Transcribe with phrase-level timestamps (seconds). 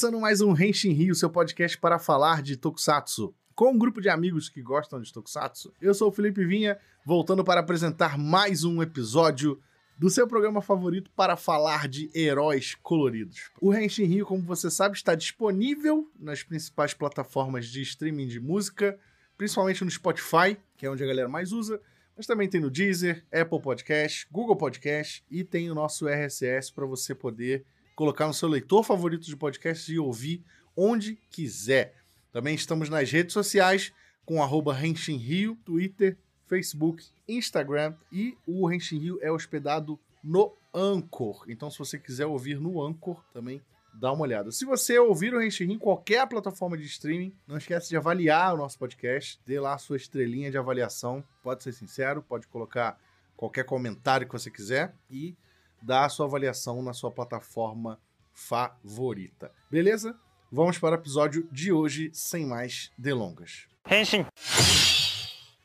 [0.00, 3.34] Começando mais um Henshin Rio, seu podcast para falar de Tokusatsu.
[3.54, 5.74] Com um grupo de amigos que gostam de Tokusatsu.
[5.78, 9.60] Eu sou o Felipe Vinha, voltando para apresentar mais um episódio
[9.98, 13.50] do seu programa favorito para falar de heróis coloridos.
[13.60, 18.98] O Henshin Rio, como você sabe, está disponível nas principais plataformas de streaming de música,
[19.36, 21.78] principalmente no Spotify, que é onde a galera mais usa,
[22.16, 26.86] mas também tem no Deezer, Apple Podcast, Google Podcast e tem o nosso RSS para
[26.86, 27.66] você poder
[28.00, 30.42] colocar no seu leitor favorito de podcasts e ouvir
[30.74, 31.96] onde quiser.
[32.32, 33.92] Também estamos nas redes sociais
[34.24, 41.44] com arroba Rio, Twitter, Facebook, Instagram e o Renshin Rio é hospedado no Anchor.
[41.46, 43.60] Então, se você quiser ouvir no Anchor, também
[43.92, 44.50] dá uma olhada.
[44.50, 48.56] Se você ouvir o Renshin em qualquer plataforma de streaming, não esquece de avaliar o
[48.56, 51.22] nosso podcast, dê lá a sua estrelinha de avaliação.
[51.42, 52.98] Pode ser sincero, pode colocar
[53.36, 55.36] qualquer comentário que você quiser e
[55.82, 57.98] dar a sua avaliação na sua plataforma
[58.32, 59.52] favorita.
[59.70, 60.16] Beleza?
[60.50, 63.66] Vamos para o episódio de hoje sem mais delongas.
[63.88, 64.26] Henshin.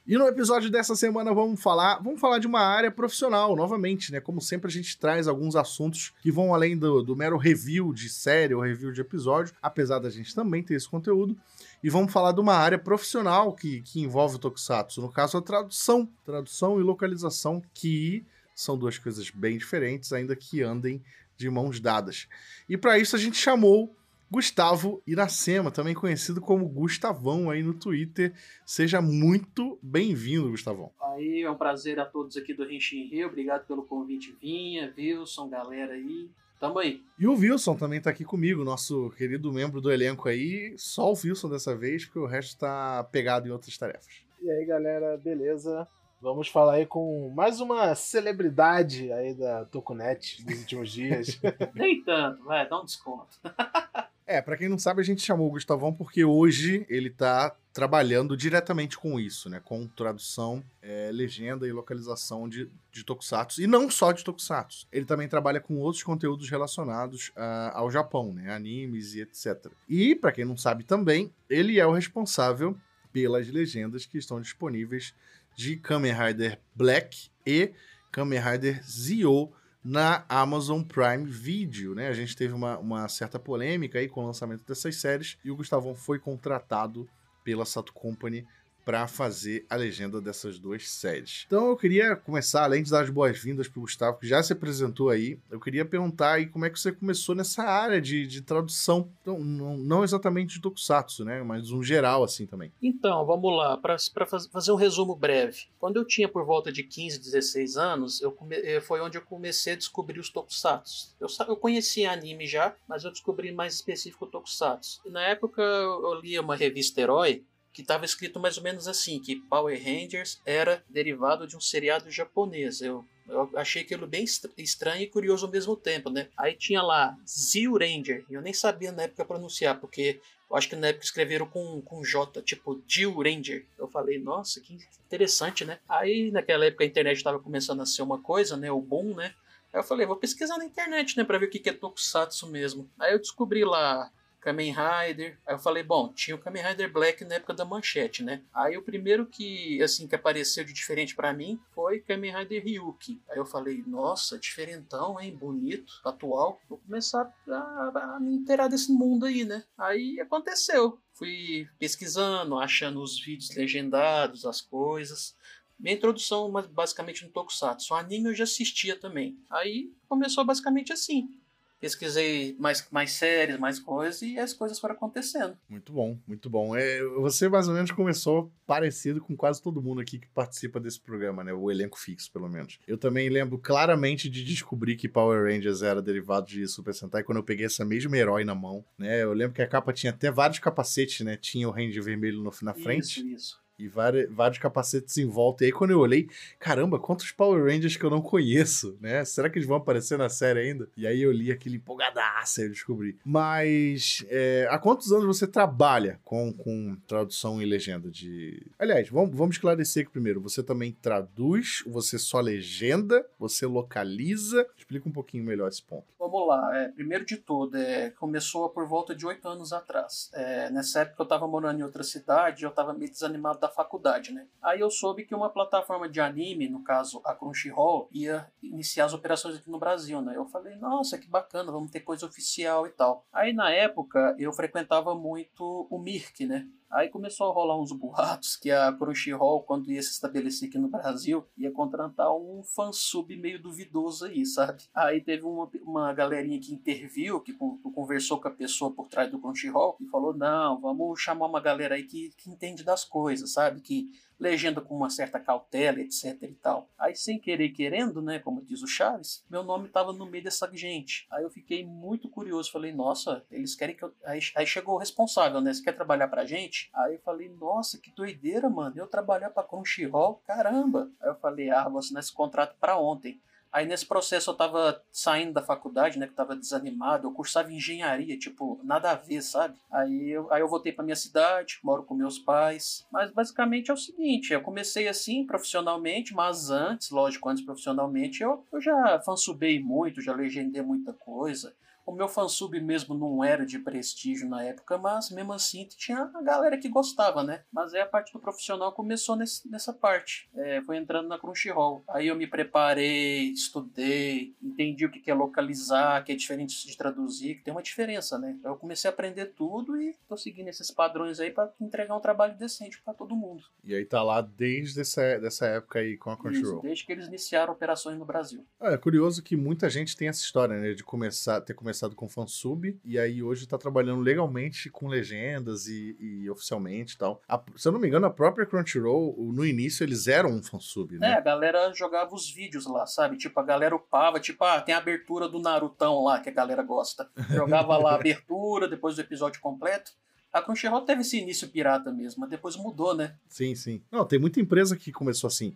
[0.07, 4.19] E no episódio dessa semana vamos falar, vamos falar de uma área profissional, novamente, né?
[4.19, 8.07] Como sempre a gente traz alguns assuntos que vão além do, do mero review de
[8.07, 11.35] série ou review de episódio, apesar da gente também ter esse conteúdo.
[11.83, 15.41] E vamos falar de uma área profissional que, que envolve o Tokusatsu, no caso a
[15.41, 18.23] tradução, tradução e localização, que
[18.55, 21.03] são duas coisas bem diferentes, ainda que andem
[21.37, 22.27] de mãos dadas.
[22.67, 23.93] E para isso a gente chamou
[24.31, 28.33] Gustavo Iracema, também conhecido como Gustavão aí no Twitter.
[28.65, 30.91] Seja muito bem-vindo, Gustavão.
[31.13, 33.27] Aí, é um prazer a todos aqui do Rinchin Rio.
[33.27, 36.29] Obrigado pelo convite, Vinha, Wilson, galera aí.
[36.59, 37.03] Tamo aí.
[37.19, 40.73] E o Wilson também tá aqui comigo, nosso querido membro do elenco aí.
[40.77, 44.25] Só o Wilson dessa vez, porque o resto tá pegado em outras tarefas.
[44.41, 45.87] E aí, galera, beleza?
[46.21, 51.39] Vamos falar aí com mais uma celebridade aí da Tokunet dos últimos dias.
[51.75, 53.37] Nem tanto, vai, dá um desconto.
[54.25, 58.37] é, para quem não sabe, a gente chamou o Gustavão porque hoje ele tá trabalhando
[58.37, 59.61] diretamente com isso, né?
[59.63, 63.61] Com tradução, é, legenda e localização de, de Tokusatsu.
[63.61, 64.87] E não só de Tokusatsu.
[64.91, 68.55] Ele também trabalha com outros conteúdos relacionados uh, ao Japão, né?
[68.55, 69.69] Animes e etc.
[69.89, 72.75] E, para quem não sabe também, ele é o responsável
[73.11, 75.13] pelas legendas que estão disponíveis
[75.55, 77.71] de Kamen Rider Black e
[78.11, 79.51] Kamen Rider Zio
[79.83, 82.07] na Amazon Prime Video, né?
[82.07, 85.55] A gente teve uma, uma certa polêmica aí com o lançamento dessas séries e o
[85.55, 87.07] Gustavão foi contratado
[87.43, 88.45] pela Sato Company
[88.85, 91.45] para fazer a legenda dessas duas séries.
[91.47, 94.53] Então eu queria começar, além de dar as boas-vindas para o Gustavo, que já se
[94.53, 98.41] apresentou aí, eu queria perguntar aí como é que você começou nessa área de, de
[98.41, 99.09] tradução.
[99.21, 101.41] Então, não, não, exatamente de Tokusatsu, né?
[101.41, 102.71] Mas um geral assim também.
[102.81, 105.63] Então, vamos lá, para fazer um resumo breve.
[105.79, 109.21] Quando eu tinha por volta de 15, 16 anos, eu come, eh, foi onde eu
[109.21, 111.15] comecei a descobrir os Tokusatsu.
[111.19, 115.01] Eu, eu conhecia anime já, mas eu descobri mais específico o Tokusatsu.
[115.05, 117.43] E na época eu lia uma revista Herói,
[117.75, 122.09] que estava escrito mais ou menos assim, que Power Rangers era derivado de um seriado
[122.09, 122.79] japonês.
[122.79, 124.23] Eu, eu achei aquilo bem
[124.57, 126.29] estranho e curioso ao mesmo tempo, né?
[126.37, 130.69] Aí tinha lá Zio Ranger, e eu nem sabia na época pronunciar, porque eu acho
[130.69, 133.65] que na época escreveram com, com J, tipo Jill Ranger.
[133.77, 135.77] Eu falei, nossa, que interessante, né?
[135.89, 138.71] Aí naquela época a internet estava começando a ser uma coisa, né?
[138.71, 139.33] O boom, né?
[139.73, 142.89] Aí eu falei, vou pesquisar na internet, né, pra ver o que é Tokusatsu mesmo.
[142.97, 144.09] Aí eu descobri lá
[144.45, 145.39] Kamen Rider.
[145.43, 148.43] Aí eu falei, bom, tinha o Kamen Rider Black na época da manchete, né?
[148.53, 153.19] Aí o primeiro que, assim, que apareceu de diferente para mim foi Kamen Rider Ryuki.
[153.27, 155.35] Aí eu falei, nossa, diferentão, hein?
[155.35, 156.61] Bonito, atual.
[156.69, 159.63] Vou começar a, a me inteirar desse mundo aí, né?
[159.75, 160.99] Aí aconteceu.
[161.13, 165.35] Fui pesquisando, achando os vídeos legendados, as coisas.
[165.79, 167.95] Minha introdução, basicamente, no Tokusatsu.
[167.95, 169.39] O anime eu já assistia também.
[169.49, 171.35] Aí começou basicamente assim
[171.79, 175.57] pesquisei mais, mais séries, mais coisas, e as coisas foram acontecendo.
[175.69, 176.75] Muito bom, muito bom.
[176.75, 180.99] É, você mais ou menos começou parecido com quase todo mundo aqui que participa desse
[180.99, 181.53] programa, né?
[181.53, 182.79] O elenco fixo, pelo menos.
[182.87, 187.37] Eu também lembro claramente de descobrir que Power Rangers era derivado de Super Sentai quando
[187.37, 189.23] eu peguei essa mesma herói na mão, né?
[189.23, 191.37] Eu lembro que a capa tinha até vários capacetes, né?
[191.37, 193.19] Tinha o Ranger vermelho no, na frente.
[193.19, 195.63] Isso, isso e vários, vários capacetes em volta.
[195.63, 196.27] E aí, quando eu olhei,
[196.59, 199.23] caramba, quantos Power Rangers que eu não conheço, né?
[199.25, 200.89] Será que eles vão aparecer na série ainda?
[200.95, 203.17] E aí eu li aquele empolgadaço e eu descobri.
[203.25, 208.65] Mas é, há quantos anos você trabalha com, com tradução e legenda de.
[208.79, 210.41] Aliás, vamos, vamos esclarecer aqui primeiro.
[210.41, 214.65] Você também traduz, você só legenda, você localiza.
[214.77, 216.05] Explica um pouquinho melhor esse ponto.
[216.17, 220.31] Vamos lá, é, primeiro de tudo, é, começou por volta de oito anos atrás.
[220.33, 224.31] É, nessa época eu estava morando em outra cidade, eu estava meio desanimado da faculdade,
[224.31, 224.47] né?
[224.61, 229.13] Aí eu soube que uma plataforma de anime, no caso a Crunchyroll, ia iniciar as
[229.13, 230.35] operações aqui no Brasil, né?
[230.35, 233.25] Eu falei, nossa, que bacana, vamos ter coisa oficial e tal.
[233.33, 236.67] Aí na época eu frequentava muito o Mirk, né?
[236.91, 240.87] Aí começou a rolar uns boatos que a Crunchyroll, quando ia se estabelecer aqui no
[240.87, 244.83] Brasil, ia contratar um fansub meio duvidoso aí, sabe?
[244.93, 249.39] Aí teve uma, uma galerinha que interviu, que conversou com a pessoa por trás do
[249.39, 253.81] Crunchyroll e falou: não, vamos chamar uma galera aí que, que entende das coisas, sabe?
[253.81, 254.09] Que
[254.39, 256.89] legenda com uma certa cautela, etc e tal.
[256.97, 260.69] Aí, sem querer querendo, né, como diz o Chaves, meu nome estava no meio dessa
[260.73, 261.27] gente.
[261.31, 264.13] Aí eu fiquei muito curioso, falei, nossa, eles querem que eu...
[264.25, 266.89] Aí, aí chegou o responsável, né, você quer trabalhar pra gente?
[266.93, 271.11] Aí eu falei, nossa, que doideira, mano, eu trabalhar pra Crunchyroll, caramba.
[271.21, 273.41] Aí eu falei, ah, vou assinar esse contrato pra ontem.
[273.75, 278.39] Aí nesse processo eu tava saindo da faculdade, né, que tava desanimado, eu cursava engenharia,
[278.39, 279.75] tipo, nada a ver, sabe?
[279.91, 283.05] Aí eu, aí eu voltei pra minha cidade, moro com meus pais.
[283.11, 288.63] Mas basicamente é o seguinte, eu comecei assim profissionalmente, mas antes, lógico, antes profissionalmente, eu,
[288.71, 291.73] eu já fansubei muito, já legendei muita coisa.
[292.05, 296.41] O meu fansub mesmo não era de prestígio na época, mas mesmo assim tinha a
[296.41, 297.63] galera que gostava, né?
[297.73, 300.47] Mas aí a parte do profissional começou nesse, nessa parte.
[300.53, 302.03] É, foi entrando na Crunchyroll.
[302.07, 307.55] Aí eu me preparei, estudei, entendi o que é localizar, que é diferente de traduzir,
[307.55, 308.55] que tem uma diferença, né?
[308.63, 312.55] Eu comecei a aprender tudo e tô seguindo esses padrões aí para entregar um trabalho
[312.55, 313.63] decente para todo mundo.
[313.83, 316.75] E aí tá lá desde essa, dessa época aí com a Crunchyroll.
[316.75, 318.63] Isso, desde que eles iniciaram operações no Brasil.
[318.79, 320.93] Ah, é curioso que muita gente tem essa história, né?
[320.93, 325.87] De começar, ter começado começado com fansub e aí hoje tá trabalhando legalmente com legendas
[325.87, 327.41] e, e oficialmente e tal.
[327.47, 331.17] A, se eu não me engano, a própria Crunchyroll, no início, eles eram um fansub,
[331.17, 331.31] né?
[331.31, 333.37] É, a galera jogava os vídeos lá, sabe?
[333.37, 336.83] Tipo, a galera upava, tipo, ah, tem a abertura do Narutão lá, que a galera
[336.83, 337.29] gosta.
[337.49, 340.11] Jogava lá a abertura, depois do episódio completo.
[340.55, 343.35] A Crunchyroll teve esse início pirata mesmo, mas depois mudou, né?
[343.49, 344.01] Sim, sim.
[344.09, 345.75] Não, tem muita empresa que começou assim.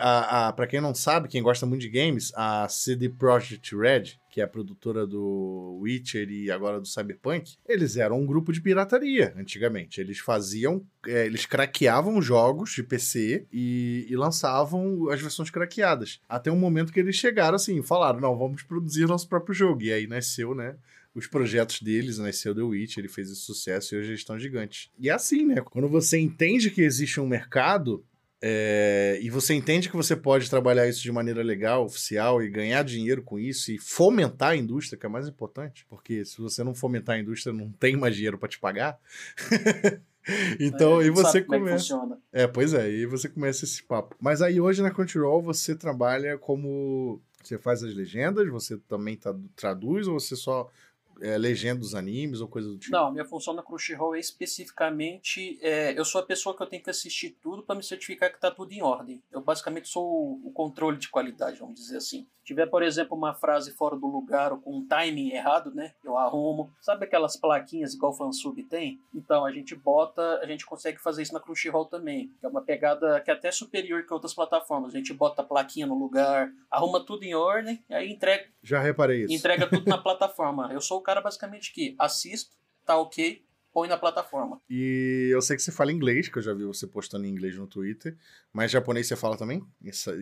[0.00, 4.18] A, a, pra quem não sabe, quem gosta muito de games, a CD Projekt Red,
[4.28, 8.60] que é a produtora do Witcher e agora do Cyberpunk, eles eram um grupo de
[8.60, 10.00] pirataria antigamente.
[10.00, 16.20] Eles faziam, é, eles craqueavam jogos de PC e, e, lançavam as versões craqueadas.
[16.28, 19.82] Até um momento que eles chegaram assim, falaram: não, vamos produzir nosso próprio jogo.
[19.82, 20.76] E aí nasceu, né?
[21.18, 24.90] Os projetos deles, nasceu The Witch, ele fez esse sucesso e hoje eles estão gigantes.
[24.98, 25.60] E é assim, né?
[25.60, 28.04] Quando você entende que existe um mercado
[28.40, 32.84] é, e você entende que você pode trabalhar isso de maneira legal, oficial, e ganhar
[32.84, 36.74] dinheiro com isso, e fomentar a indústria, que é mais importante, porque se você não
[36.74, 38.98] fomentar a indústria, não tem mais dinheiro para te pagar.
[40.60, 41.94] então, é, e você começa.
[42.32, 44.14] É, é, pois é, e você começa esse papo.
[44.20, 47.20] Mas aí hoje na Crunchyroll você trabalha como.
[47.42, 49.18] Você faz as legendas, você também
[49.56, 50.68] traduz, ou você só
[51.20, 52.92] é, legenda dos animes ou coisa do tipo?
[52.92, 55.58] Não, minha função na Crunchyroll é especificamente.
[55.62, 58.40] É, eu sou a pessoa que eu tenho que assistir tudo para me certificar que
[58.40, 59.22] tá tudo em ordem.
[59.30, 63.34] Eu basicamente sou o, o controle de qualidade, vamos dizer assim tiver, por exemplo, uma
[63.34, 65.92] frase fora do lugar ou com um timing errado, né?
[66.02, 66.72] Eu arrumo.
[66.80, 68.98] Sabe aquelas plaquinhas igual o fansub tem?
[69.14, 72.32] Então, a gente bota, a gente consegue fazer isso na Crunchyroll também.
[72.40, 74.94] Que é uma pegada que é até superior que outras plataformas.
[74.94, 78.48] A gente bota a plaquinha no lugar, arruma tudo em ordem, aí entrega.
[78.62, 79.34] Já reparei isso.
[79.34, 80.72] Entrega tudo na plataforma.
[80.72, 82.56] Eu sou o cara basicamente que assisto,
[82.86, 84.60] tá ok, põe na plataforma.
[84.68, 87.56] E eu sei que você fala inglês, que eu já vi você postando em inglês
[87.56, 88.16] no Twitter,
[88.52, 89.62] mas japonês você fala também?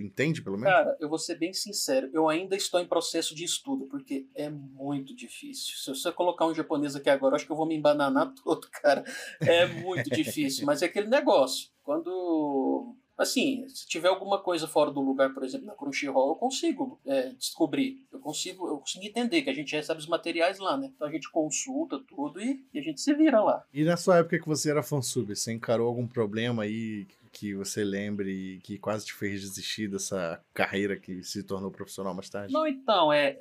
[0.02, 0.72] Entende, pelo menos?
[0.72, 4.50] Cara, eu vou ser bem sincero, eu ainda estou em processo de estudo, porque é
[4.50, 5.76] muito difícil.
[5.76, 9.04] Se você colocar um japonês aqui agora, acho que eu vou me embananar todo, cara.
[9.40, 11.70] É muito difícil, mas é aquele negócio.
[11.82, 17.00] Quando Assim, se tiver alguma coisa fora do lugar, por exemplo, na Crunchyroll, eu consigo
[17.06, 18.04] é, descobrir.
[18.12, 20.90] Eu consigo, eu consigo entender que a gente recebe os materiais lá, né?
[20.94, 23.64] Então a gente consulta tudo e, e a gente se vira lá.
[23.72, 27.06] E na sua época que você era fansub, você encarou algum problema aí
[27.36, 32.14] que você lembre e que quase te fez desistir dessa carreira que se tornou profissional
[32.14, 32.50] mais tarde?
[32.50, 33.38] Não, então, é.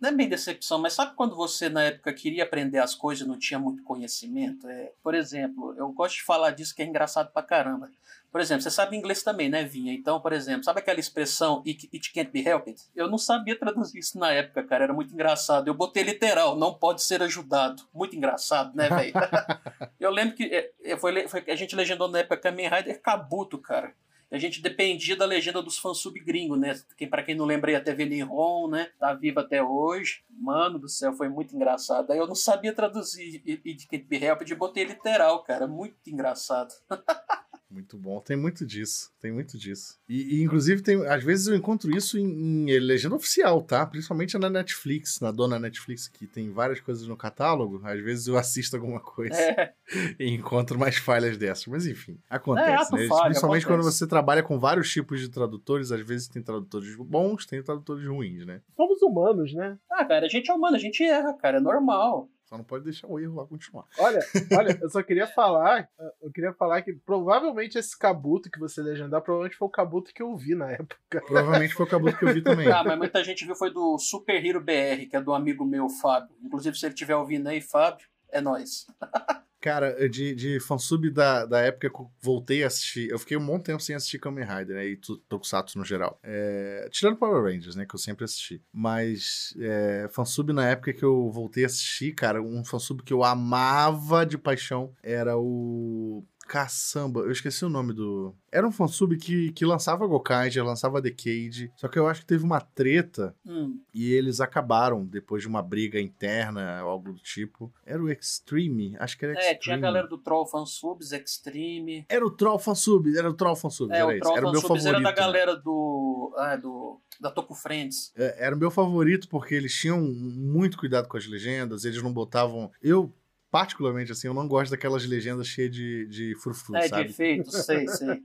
[0.00, 3.28] Não é bem decepção, mas sabe quando você na época queria aprender as coisas e
[3.28, 4.68] não tinha muito conhecimento?
[4.68, 7.90] É, por exemplo, eu gosto de falar disso que é engraçado pra caramba.
[8.32, 9.92] Por exemplo, você sabe inglês também, né, Vinha?
[9.92, 12.80] Então, por exemplo, sabe aquela expressão it, it can't be helped?
[12.96, 14.84] Eu não sabia traduzir isso na época, cara.
[14.84, 15.68] Era muito engraçado.
[15.68, 17.82] Eu botei literal, não pode ser ajudado.
[17.92, 19.12] Muito engraçado, né, velho?
[20.00, 23.58] eu lembro que é, é, foi, foi, a gente legendou na época Kamen Rider Kabuto,
[23.58, 23.92] cara.
[24.30, 26.72] A gente dependia da legenda dos fãs subgringos, né?
[26.96, 28.88] Quem, pra quem não lembra, até Ron, né?
[28.98, 30.24] Tá vivo até hoje.
[30.30, 32.10] Mano do céu, foi muito engraçado.
[32.10, 35.66] Aí eu não sabia traduzir It Can't Be Helped, botei literal, cara.
[35.66, 36.72] Muito engraçado.
[37.72, 38.20] Muito bom.
[38.20, 39.10] Tem muito disso.
[39.18, 39.98] Tem muito disso.
[40.06, 43.86] E, e inclusive, tem, às vezes eu encontro isso em, em, legenda oficial, tá?
[43.86, 47.80] Principalmente na Netflix, na dona Netflix, que tem várias coisas no catálogo.
[47.82, 49.72] Às vezes eu assisto alguma coisa é.
[50.20, 51.66] e encontro mais falhas dessas.
[51.66, 53.08] Mas enfim, acontece, é, né?
[53.08, 53.66] Falha, Principalmente acontece.
[53.66, 58.06] quando você trabalha com vários tipos de tradutores, às vezes tem tradutores bons, tem tradutores
[58.06, 58.60] ruins, né?
[58.76, 59.78] Somos humanos, né?
[59.90, 62.28] Ah, cara, a gente é humano, a gente erra, cara, é normal.
[62.52, 63.86] Só não pode deixar o erro lá continuar.
[63.98, 64.20] Olha,
[64.58, 65.88] olha, eu só queria falar,
[66.20, 70.22] eu queria falar que provavelmente esse cabuto que você legendar, provavelmente foi o cabuto que
[70.22, 71.22] eu vi na época.
[71.26, 72.70] Provavelmente foi o cabuto que eu vi também.
[72.70, 75.88] Ah, mas muita gente viu foi do Super Hero BR, que é do amigo meu,
[75.88, 76.36] Fábio.
[76.42, 78.86] Inclusive, se ele estiver ouvindo aí, Fábio, é nós.
[79.62, 83.46] Cara, de, de fansub da, da época que eu voltei a assistir, eu fiquei um
[83.46, 86.18] bom tempo sem assistir Kamen Rider, né, e Tokusatsu no geral.
[86.20, 88.60] É, tirando Power Rangers, né, que eu sempre assisti.
[88.72, 93.22] Mas é, fansub na época que eu voltei a assistir, cara, um fansub que eu
[93.22, 98.34] amava de paixão era o Caçamba, eu esqueci o nome do.
[98.50, 101.72] Era um fansub que, que lançava Gokaiger, lançava Decade.
[101.76, 103.80] Só que eu acho que teve uma treta hum.
[103.94, 107.72] e eles acabaram depois de uma briga interna, algo do tipo.
[107.84, 108.96] Era o Extreme?
[108.98, 109.54] Acho que era Extreme.
[109.54, 112.04] É, tinha a galera do Troll Fansubs, Extreme.
[112.08, 114.60] Era o Troll Fansub, era o Troll Fansubs, é, era o Troll Era o meu
[114.60, 114.88] favorito.
[114.88, 116.34] Era da galera do.
[116.36, 118.12] Ah, do da Toco Friends.
[118.16, 122.12] É, era o meu favorito porque eles tinham muito cuidado com as legendas, eles não
[122.12, 122.70] botavam.
[122.82, 123.12] Eu
[123.52, 127.02] particularmente, assim, eu não gosto daquelas legendas cheias de, de frufru, é, sabe?
[127.02, 128.22] É, de efeito, sei, sei.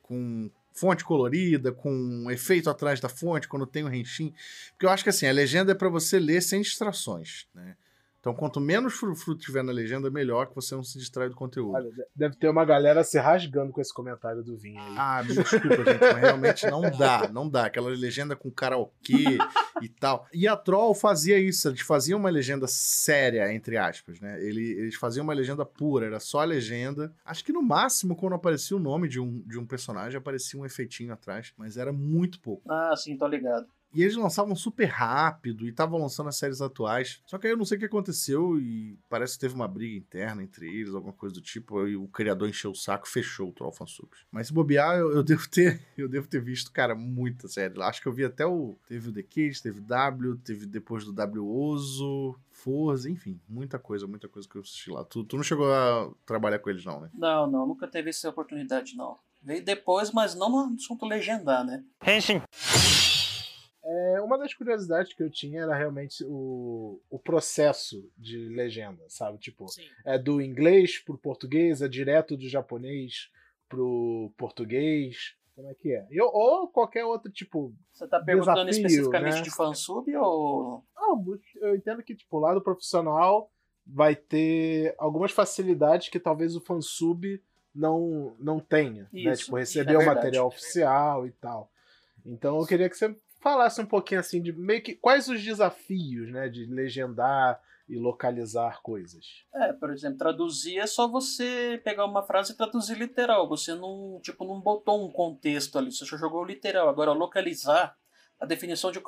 [0.00, 4.32] com fonte colorida, com um efeito atrás da fonte, quando tem o um Henshin.
[4.70, 7.76] Porque eu acho que, assim, a legenda é para você ler sem distrações, né?
[8.20, 11.72] Então, quanto menos frufru tiver na legenda, melhor que você não se distrai do conteúdo.
[11.72, 14.94] Olha, deve ter uma galera se rasgando com esse comentário do Vinho aí.
[14.98, 17.64] Ah, me desculpa, gente, mas realmente não dá, não dá.
[17.64, 19.38] Aquela legenda com karaokê
[19.80, 20.26] e tal.
[20.34, 24.38] E a Troll fazia isso, eles faziam uma legenda séria, entre aspas, né?
[24.44, 27.14] Eles faziam uma legenda pura, era só a legenda.
[27.24, 30.66] Acho que no máximo, quando aparecia o nome de um, de um personagem, aparecia um
[30.66, 32.70] efeitinho atrás, mas era muito pouco.
[32.70, 33.66] Ah, sim, tô ligado.
[33.92, 37.20] E eles lançavam super rápido e estavam lançando as séries atuais.
[37.26, 39.96] Só que aí eu não sei o que aconteceu e parece que teve uma briga
[39.96, 41.86] interna entre eles, alguma coisa do tipo.
[41.86, 44.24] E o criador encheu o saco fechou o Troll Fansubs.
[44.30, 47.80] Mas se bobear, eu, eu, devo ter eu devo ter visto, cara, muita série.
[47.82, 48.76] Acho que eu vi até o.
[48.86, 52.38] Teve o The Kids, teve W, teve depois do W Oso.
[52.50, 55.02] Forza, enfim, muita coisa, muita coisa que eu assisti lá.
[55.02, 57.08] Tu, tu não chegou a trabalhar com eles, não, né?
[57.14, 59.16] Não, não, nunca teve essa oportunidade, não.
[59.42, 61.82] Veio depois, mas não no assunto legendar, né?
[62.06, 62.42] Henshin.
[63.90, 69.38] É, uma das curiosidades que eu tinha era realmente o, o processo de legenda, sabe?
[69.38, 69.82] Tipo, Sim.
[70.04, 73.30] é do inglês pro português, é direto do japonês
[73.68, 75.34] pro português.
[75.56, 76.06] Como é que é?
[76.08, 77.74] Eu, ou qualquer outro tipo.
[77.92, 79.42] Você tá perguntando desafio, especificamente né?
[79.42, 80.84] de fansub ou.
[80.94, 81.24] Não,
[81.60, 83.50] eu entendo que, tipo, o lado profissional
[83.84, 87.42] vai ter algumas facilidades que talvez o fansub
[87.74, 89.08] não, não tenha.
[89.12, 89.20] Né?
[89.20, 89.34] Isso, né?
[89.34, 91.72] Tipo, receber é o material oficial e tal.
[92.24, 96.30] Então eu queria que você falasse um pouquinho assim de meio que quais os desafios,
[96.30, 99.44] né, de legendar e localizar coisas.
[99.52, 103.48] É, por exemplo, traduzir é só você pegar uma frase e traduzir literal.
[103.48, 106.88] Você não, tipo, não botou um contexto ali, você só jogou literal.
[106.88, 107.96] Agora, localizar,
[108.38, 109.02] a definição de,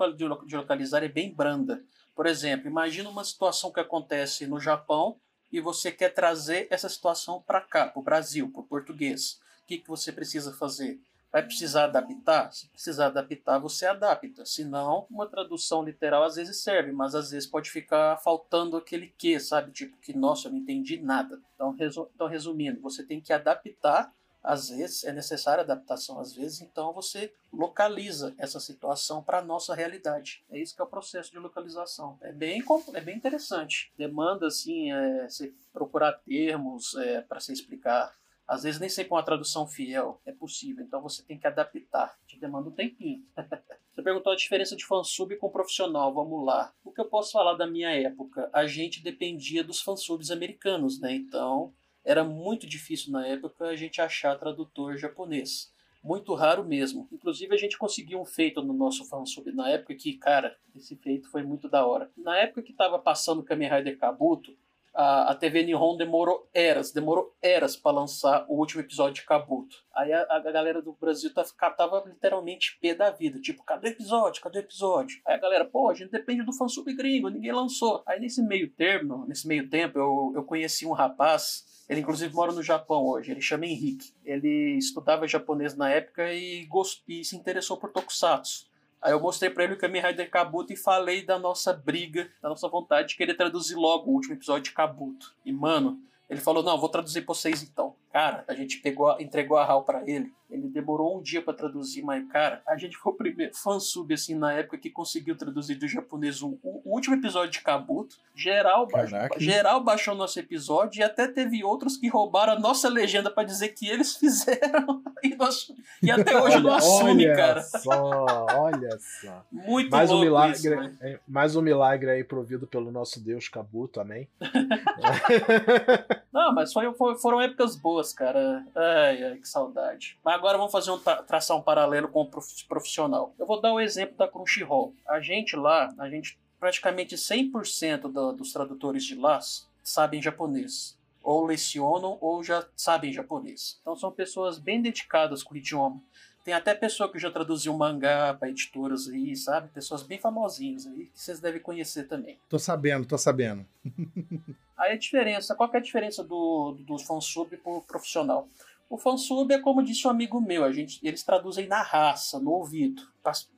[0.56, 1.84] localizar é bem branda.
[2.14, 5.20] Por exemplo, imagina uma situação que acontece no Japão
[5.52, 9.38] e você quer trazer essa situação para cá, para o Brasil, para o português.
[9.62, 11.00] O que, que você precisa fazer?
[11.32, 12.52] Vai precisar adaptar?
[12.52, 14.44] Se precisar adaptar, você adapta.
[14.44, 19.06] Se não, uma tradução literal às vezes serve, mas às vezes pode ficar faltando aquele
[19.16, 19.72] que, sabe?
[19.72, 21.40] Tipo, que, nossa, eu não entendi nada.
[21.54, 24.12] Então, resu então, resumindo, você tem que adaptar.
[24.44, 29.72] Às vezes é necessária adaptação, às vezes então você localiza essa situação para a nossa
[29.72, 30.44] realidade.
[30.50, 32.18] É isso que é o processo de localização.
[32.20, 32.60] É bem,
[32.92, 33.92] é bem interessante.
[33.96, 38.12] Demanda assim, é, você procurar termos é, para se explicar
[38.46, 42.38] às vezes nem sempre uma tradução fiel é possível, então você tem que adaptar, te
[42.38, 43.24] demanda um tempinho.
[43.94, 46.72] você perguntou a diferença de fansub com profissional, vamos lá.
[46.84, 48.50] O que eu posso falar da minha época?
[48.52, 51.14] A gente dependia dos fansubs americanos, né?
[51.14, 51.72] Então
[52.04, 55.72] era muito difícil na época a gente achar tradutor japonês.
[56.02, 57.08] Muito raro mesmo.
[57.12, 61.30] Inclusive, a gente conseguiu um feito no nosso fansub na época que, cara, esse feito
[61.30, 62.10] foi muito da hora.
[62.16, 64.56] Na época que tava passando Kamen Rider Kabuto,
[64.94, 69.76] a, a TV Nihon demorou eras, demorou eras para lançar o último episódio de Kabuto.
[69.94, 73.92] Aí a, a galera do Brasil tá, tava literalmente pé da vida, tipo, cadê o
[73.92, 74.42] episódio?
[74.42, 75.20] Cadê o episódio?
[75.26, 78.02] Aí a galera, pô, a gente depende do fansub gringo, ninguém lançou.
[78.06, 82.52] Aí nesse meio termo, nesse meio tempo, eu, eu conheci um rapaz, ele inclusive mora
[82.52, 84.12] no Japão hoje, ele chama Henrique.
[84.24, 86.68] Ele estudava japonês na época e,
[87.08, 88.71] e se interessou por tokusatsu.
[89.02, 92.48] Aí eu mostrei para ele o Kamen Rider Kabuto e falei da nossa briga, da
[92.48, 95.34] nossa vontade de querer traduzir logo o último episódio de Kabuto.
[95.44, 97.96] E, mano, ele falou: Não, vou traduzir pra vocês então.
[98.12, 100.32] Cara, a gente pegou, entregou a HAL para ele.
[100.52, 104.34] Ele demorou um dia para traduzir, mas, cara, a gente foi o primeiro fansub, assim,
[104.34, 108.16] na época que conseguiu traduzir do japonês o, o último episódio de Kabuto.
[108.34, 113.30] Geral, baixou, geral baixou nosso episódio e até teve outros que roubaram a nossa legenda
[113.30, 115.02] para dizer que eles fizeram.
[115.22, 117.62] e, nós, e até hoje olha, não assume, olha cara.
[117.62, 119.46] Só, olha só.
[119.50, 121.18] Muito mais um milagre, isso, né?
[121.26, 124.28] Mais um milagre aí provido pelo nosso Deus Kabuto, amém?
[126.32, 128.64] não, mas foi, foi, foram épocas boas, cara.
[128.74, 130.18] Ai, ai, que saudade.
[130.24, 132.30] Mas agora vamos fazer um traçar um paralelo com o
[132.68, 133.32] profissional.
[133.38, 134.92] Eu vou dar o um exemplo da Crunchyroll.
[135.06, 139.38] A gente lá, a gente praticamente 100% do, dos tradutores de lá
[139.84, 140.98] sabem japonês.
[141.22, 143.78] Ou lecionam ou já sabem japonês.
[143.80, 146.02] Então são pessoas bem dedicadas com o idioma.
[146.44, 149.68] Tem até pessoa que já traduziu mangá para editoras aí, sabe?
[149.68, 152.36] Pessoas bem famosinhas aí, que vocês devem conhecer também.
[152.48, 153.64] Tô sabendo, tô sabendo.
[154.76, 158.48] aí a diferença, qual é a diferença do, do fansub pro profissional?
[158.92, 162.50] O fansub é como disse um amigo meu, a gente, eles traduzem na raça, no
[162.50, 163.02] ouvido,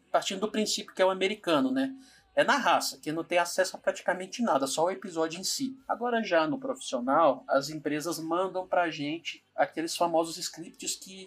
[0.08, 1.92] partindo do princípio que é o americano, né?
[2.36, 5.76] É na raça, que não tem acesso a praticamente nada, só o episódio em si.
[5.88, 11.26] Agora já no profissional, as empresas mandam pra gente aqueles famosos scripts que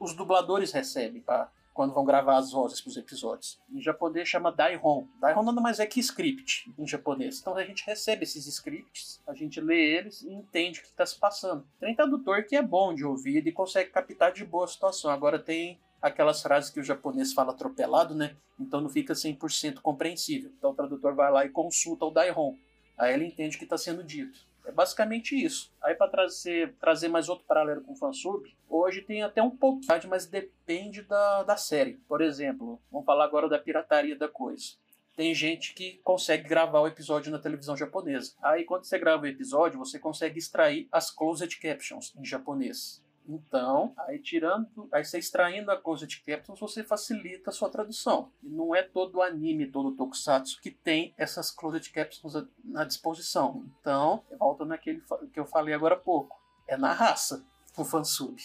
[0.00, 3.60] os dubladores recebem para quando vão gravar as vozes para os episódios.
[3.68, 5.06] Em japonês chama Daihon.
[5.20, 7.40] Daihon nada mais é que script em japonês.
[7.40, 11.04] Então a gente recebe esses scripts, a gente lê eles e entende o que está
[11.04, 11.66] se passando.
[11.80, 15.10] Tem tradutor que é bom de ouvir e consegue captar de boa a situação.
[15.10, 18.36] Agora tem aquelas frases que o japonês fala atropelado, né?
[18.60, 20.52] Então não fica 100% compreensível.
[20.56, 22.54] Então o tradutor vai lá e consulta o Daihon.
[22.96, 24.46] Aí ele entende o que está sendo dito.
[24.64, 25.72] É basicamente isso.
[25.82, 29.82] Aí para trazer, trazer mais outro paralelo com o fansub, hoje tem até um pouco,
[30.08, 31.94] mas depende da, da série.
[32.08, 34.76] Por exemplo, vamos falar agora da pirataria da coisa.
[35.16, 38.34] Tem gente que consegue gravar o episódio na televisão japonesa.
[38.42, 43.03] Aí quando você grava o episódio, você consegue extrair as closed captions em japonês.
[43.26, 48.30] Então, aí tirando, aí você extraindo a de captions, você facilita a sua tradução.
[48.42, 53.64] E não é todo anime, todo tokusatsu que tem essas closed captions na disposição.
[53.80, 55.02] Então, volta naquele
[55.32, 56.38] que eu falei agora há pouco.
[56.68, 57.44] É na raça
[57.76, 58.36] o fansub.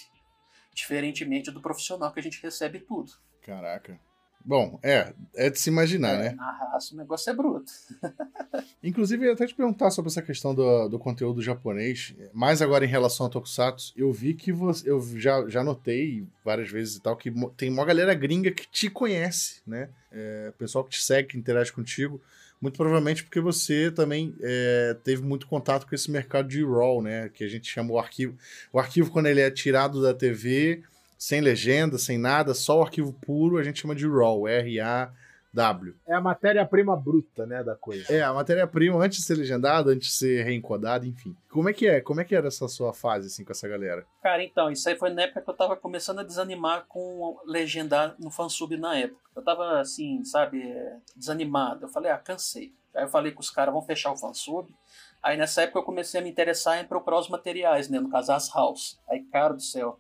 [0.74, 3.12] Diferentemente do profissional que a gente recebe tudo.
[3.42, 4.00] Caraca.
[4.50, 6.32] Bom, é, é de se imaginar, é, né?
[6.32, 7.72] Na raça o negócio é bruto.
[8.84, 12.84] Inclusive, eu ia até te perguntar sobre essa questão do, do conteúdo japonês, mais agora
[12.84, 13.94] em relação a Tokusatsu.
[13.96, 14.90] Eu vi que você.
[14.90, 18.90] Eu já, já notei várias vezes e tal que tem uma galera gringa que te
[18.90, 19.90] conhece, né?
[20.12, 22.20] É, pessoal que te segue, que interage contigo.
[22.60, 27.30] Muito provavelmente porque você também é, teve muito contato com esse mercado de RAW, né?
[27.30, 28.36] Que a gente chama o arquivo.
[28.74, 30.82] O arquivo, quando ele é tirado da TV
[31.20, 35.96] sem legenda, sem nada, só o arquivo puro, a gente chama de RAW, R-A-W.
[36.08, 38.12] É a matéria-prima bruta, né, da coisa.
[38.12, 41.36] É, a matéria-prima antes de ser legendada, antes de ser reencodada, enfim.
[41.50, 42.00] Como é que é?
[42.00, 44.06] Como é que era essa sua fase, assim, com essa galera?
[44.24, 48.16] Cara, então, isso aí foi na época que eu tava começando a desanimar com legendar
[48.18, 49.20] no fansub na época.
[49.36, 50.64] Eu tava, assim, sabe,
[51.18, 51.84] desanimado.
[51.84, 52.72] Eu falei, ah, cansei.
[52.96, 54.74] Aí eu falei com os caras, vamos fechar o fansub.
[55.22, 58.32] Aí nessa época eu comecei a me interessar em procurar os materiais, né, no caso
[58.32, 58.98] as house.
[59.10, 60.00] Aí, cara do céu,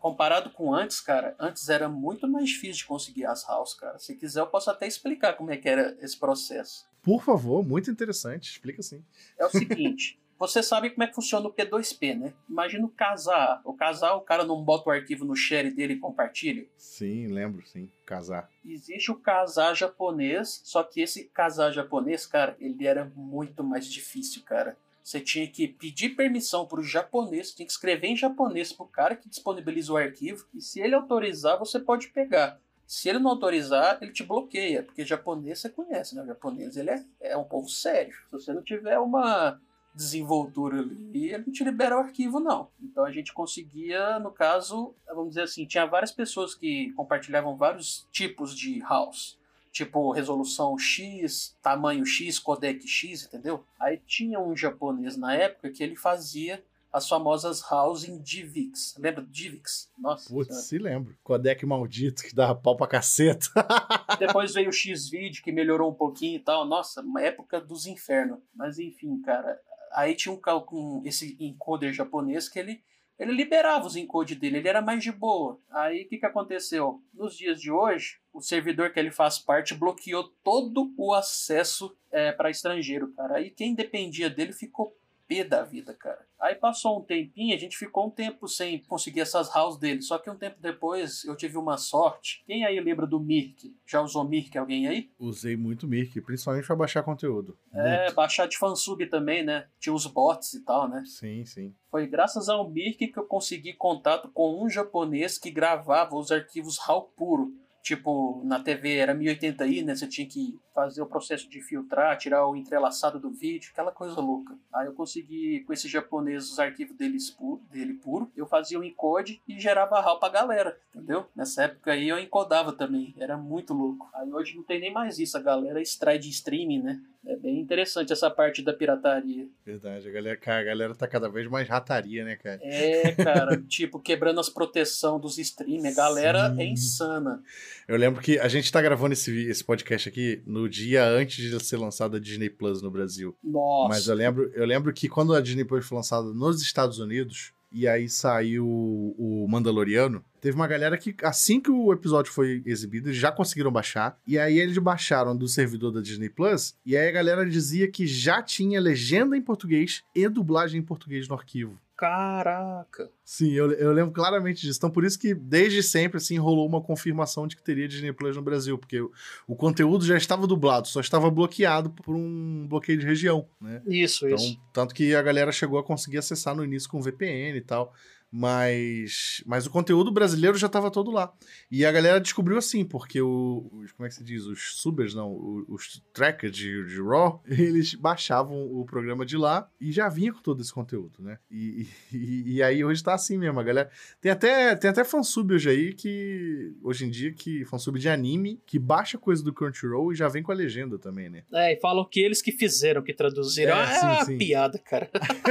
[0.00, 3.98] comparado com antes, cara, antes era muito mais difícil de conseguir as house, cara.
[3.98, 6.86] Se quiser, eu posso até explicar como é que era esse processo.
[7.02, 8.50] Por favor, muito interessante.
[8.50, 9.04] Explica sim.
[9.38, 10.18] É o seguinte.
[10.36, 12.34] Você sabe como é que funciona o P2P, né?
[12.48, 13.62] Imagina o casar.
[13.64, 16.66] O casar, o cara não bota o arquivo no share dele e compartilha?
[16.76, 17.88] Sim, lembro, sim.
[18.04, 18.50] Casar.
[18.64, 24.42] Existe o casar japonês, só que esse casar japonês, cara, ele era muito mais difícil,
[24.42, 24.76] cara.
[25.04, 28.88] Você tinha que pedir permissão para o japonês, tinha que escrever em japonês para o
[28.88, 32.58] cara que disponibiliza o arquivo, e se ele autorizar, você pode pegar.
[32.86, 36.22] Se ele não autorizar, ele te bloqueia, porque japonês você conhece, né?
[36.22, 38.14] O japonês ele é, é um povo sério.
[38.14, 39.60] Se você não tiver uma
[39.94, 42.70] desenvoltura ali, ele não te libera o arquivo, não.
[42.82, 48.08] Então a gente conseguia, no caso, vamos dizer assim, tinha várias pessoas que compartilhavam vários
[48.10, 49.38] tipos de house
[49.74, 53.64] tipo resolução X, tamanho X, codec X, entendeu?
[53.78, 58.94] Aí tinha um japonês na época que ele fazia as famosas house em DivX.
[58.96, 59.90] Lembra do DivX?
[59.98, 60.32] Nossa.
[60.32, 61.18] Putz, se lembro.
[61.24, 63.48] Codec maldito que dava pau pra caceta.
[64.16, 66.64] Depois veio o X-Video que melhorou um pouquinho e tal.
[66.64, 68.38] Nossa, uma época dos infernos.
[68.54, 69.60] Mas enfim, cara.
[69.92, 70.40] Aí tinha um,
[70.72, 72.80] um esse encoder japonês que ele
[73.18, 75.60] ele liberava os encodes dele, ele era mais de boa.
[75.70, 77.00] Aí o que, que aconteceu?
[77.12, 82.32] Nos dias de hoje, o servidor que ele faz parte bloqueou todo o acesso é,
[82.32, 83.36] para estrangeiro, cara.
[83.36, 84.96] Aí quem dependia dele ficou
[85.26, 86.24] pé da vida, cara.
[86.40, 90.02] Aí passou um tempinho, a gente ficou um tempo sem conseguir essas house dele.
[90.02, 92.42] Só que um tempo depois eu tive uma sorte.
[92.46, 93.74] Quem aí lembra do Mirk?
[93.86, 95.10] Já usou Mirk alguém aí?
[95.18, 97.56] Usei muito Mirk, principalmente para baixar conteúdo.
[97.72, 98.14] É, muito.
[98.14, 99.66] baixar de fansub também, né?
[99.80, 101.02] Tinha os bots e tal, né?
[101.06, 101.74] Sim, sim.
[101.90, 106.78] Foi graças ao Mirk que eu consegui contato com um japonês que gravava os arquivos
[106.78, 107.52] RAW puro
[107.84, 109.94] tipo, na TV era 1080i, né?
[109.94, 114.18] Você tinha que fazer o processo de filtrar, tirar o entrelaçado do vídeo, aquela coisa
[114.22, 114.56] louca.
[114.72, 118.80] Aí eu consegui, com esse japonês, os arquivos deles pu dele puro, eu fazia o
[118.80, 121.26] um encode e gerava RAW pra galera, entendeu?
[121.36, 124.08] Nessa época aí eu encodava também, era muito louco.
[124.14, 127.02] Aí hoje não tem nem mais isso, a galera extrai de streaming, né?
[127.26, 129.48] É bem interessante essa parte da pirataria.
[129.64, 132.60] Verdade, a galera, cara, a galera tá cada vez mais rataria, né, cara?
[132.62, 135.98] É, cara, tipo, quebrando as proteção dos streamers.
[135.98, 136.60] A galera Sim.
[136.60, 137.42] é insana.
[137.88, 141.64] Eu lembro que a gente tá gravando esse, esse podcast aqui no dia antes de
[141.64, 143.34] ser lançada a Disney Plus no Brasil.
[143.42, 143.88] Nossa.
[143.88, 147.52] Mas eu lembro, eu lembro que quando a Disney Plus foi lançada nos Estados Unidos,
[147.74, 153.12] e aí saiu o Mandaloriano, teve uma galera que, assim que o episódio foi exibido,
[153.12, 154.16] já conseguiram baixar.
[154.26, 156.76] E aí eles baixaram do servidor da Disney Plus.
[156.86, 161.26] E aí a galera dizia que já tinha legenda em português e dublagem em português
[161.26, 161.80] no arquivo.
[161.96, 163.08] Caraca!
[163.24, 164.78] Sim, eu, eu lembro claramente disso.
[164.78, 168.36] Então, por isso que desde sempre assim rolou uma confirmação de que teria Disney Plus
[168.36, 169.12] no Brasil, porque o,
[169.46, 173.80] o conteúdo já estava dublado, só estava bloqueado por um bloqueio de região, né?
[173.86, 174.60] Isso, então, isso.
[174.72, 177.94] Tanto que a galera chegou a conseguir acessar no início com VPN e tal.
[178.36, 181.32] Mas, mas o conteúdo brasileiro já estava todo lá.
[181.70, 184.44] E a galera descobriu assim, porque o, os, como é que se diz?
[184.44, 189.70] Os subers, não, os, os trackers de, de Raw, eles baixavam o programa de lá
[189.80, 191.38] e já vinha com todo esse conteúdo, né?
[191.48, 193.88] E, e, e aí hoje está assim mesmo, a galera.
[194.20, 198.60] Tem até, tem até fansub hoje aí que, hoje em dia, que fansub de anime,
[198.66, 201.44] que baixa coisa do Crunchyroll e já vem com a legenda também, né?
[201.52, 203.76] É, e falam que eles que fizeram, que traduziram.
[203.76, 204.38] É, ah, sim, sim.
[204.38, 205.08] piada, cara.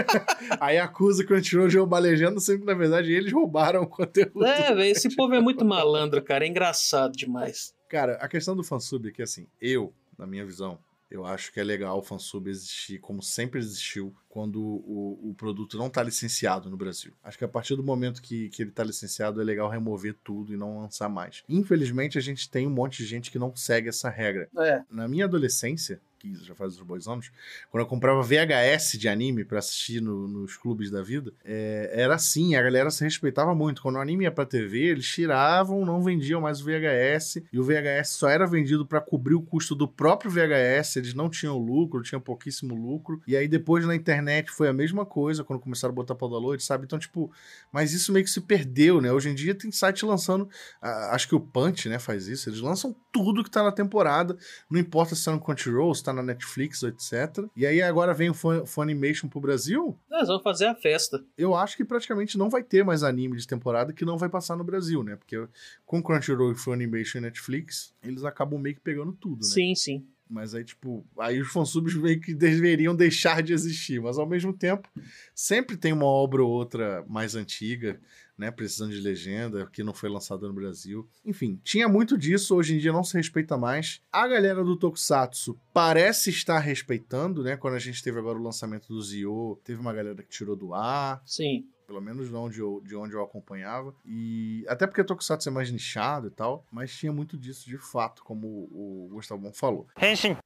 [0.59, 4.45] aí acusa o Crunchyroll de roubar legenda sempre na verdade, eles roubaram o conteúdo.
[4.45, 6.45] É, velho, esse povo é muito malandro, cara.
[6.45, 7.73] É engraçado demais.
[7.89, 10.79] Cara, a questão do fansub é que, assim, eu, na minha visão,
[11.13, 15.77] eu acho que é legal o fansub existir como sempre existiu quando o, o produto
[15.77, 17.13] não está licenciado no Brasil.
[17.23, 20.51] Acho que a partir do momento que, que ele está licenciado é legal remover tudo
[20.51, 21.43] e não lançar mais.
[21.47, 24.49] Infelizmente, a gente tem um monte de gente que não segue essa regra.
[24.57, 24.81] É.
[24.89, 27.31] Na minha adolescência, já faz uns bons anos,
[27.69, 32.15] quando eu comprava VHS de anime para assistir no, nos clubes da vida, é, era
[32.15, 33.81] assim, a galera se respeitava muito.
[33.81, 37.63] Quando o anime ia pra TV, eles tiravam, não vendiam mais o VHS, e o
[37.63, 42.01] VHS só era vendido para cobrir o custo do próprio VHS, eles não tinham lucro,
[42.01, 45.95] tinham pouquíssimo lucro, e aí depois na internet foi a mesma coisa, quando começaram a
[45.95, 46.85] botar pra download, sabe?
[46.85, 47.31] Então, tipo,
[47.71, 49.11] mas isso meio que se perdeu, né?
[49.11, 50.47] Hoje em dia tem site lançando,
[50.81, 54.37] acho que o Punch, né, faz isso, eles lançam tudo que tá na temporada,
[54.69, 57.45] não importa se tá no Crunchyroll, se tá na Netflix, etc.
[57.55, 59.97] E aí agora vem o Funimation pro Brasil.
[60.09, 61.23] Nós vamos fazer a festa.
[61.37, 64.55] Eu acho que praticamente não vai ter mais anime de temporada que não vai passar
[64.55, 65.15] no Brasil, né?
[65.15, 65.47] Porque
[65.85, 69.47] com Crunchyroll e Funimation e Netflix, eles acabam meio que pegando tudo, né?
[69.47, 70.05] Sim, sim.
[70.29, 74.01] Mas aí, tipo, aí os fansubs meio que deveriam deixar de existir.
[74.01, 74.89] Mas ao mesmo tempo,
[75.35, 77.99] sempre tem uma obra ou outra mais antiga
[78.37, 81.07] né, precisando de legenda, que não foi lançada no Brasil.
[81.25, 84.01] Enfim, tinha muito disso, hoje em dia não se respeita mais.
[84.11, 87.55] A galera do Tokusatsu parece estar respeitando, né?
[87.55, 90.73] Quando a gente teve agora o lançamento do Zio, teve uma galera que tirou do
[90.73, 91.21] ar.
[91.25, 91.67] Sim.
[91.85, 93.93] Pelo menos de onde, eu, de onde eu acompanhava.
[94.05, 97.77] E até porque o Tokusatsu é mais nichado e tal, mas tinha muito disso de
[97.77, 99.87] fato, como o, o Gustavão falou.
[100.01, 100.37] Henshin.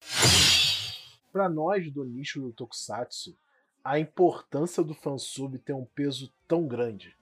[1.32, 3.38] Pra nós do nicho do Tokusatsu,
[3.84, 7.17] a importância do fansub tem um peso tão grande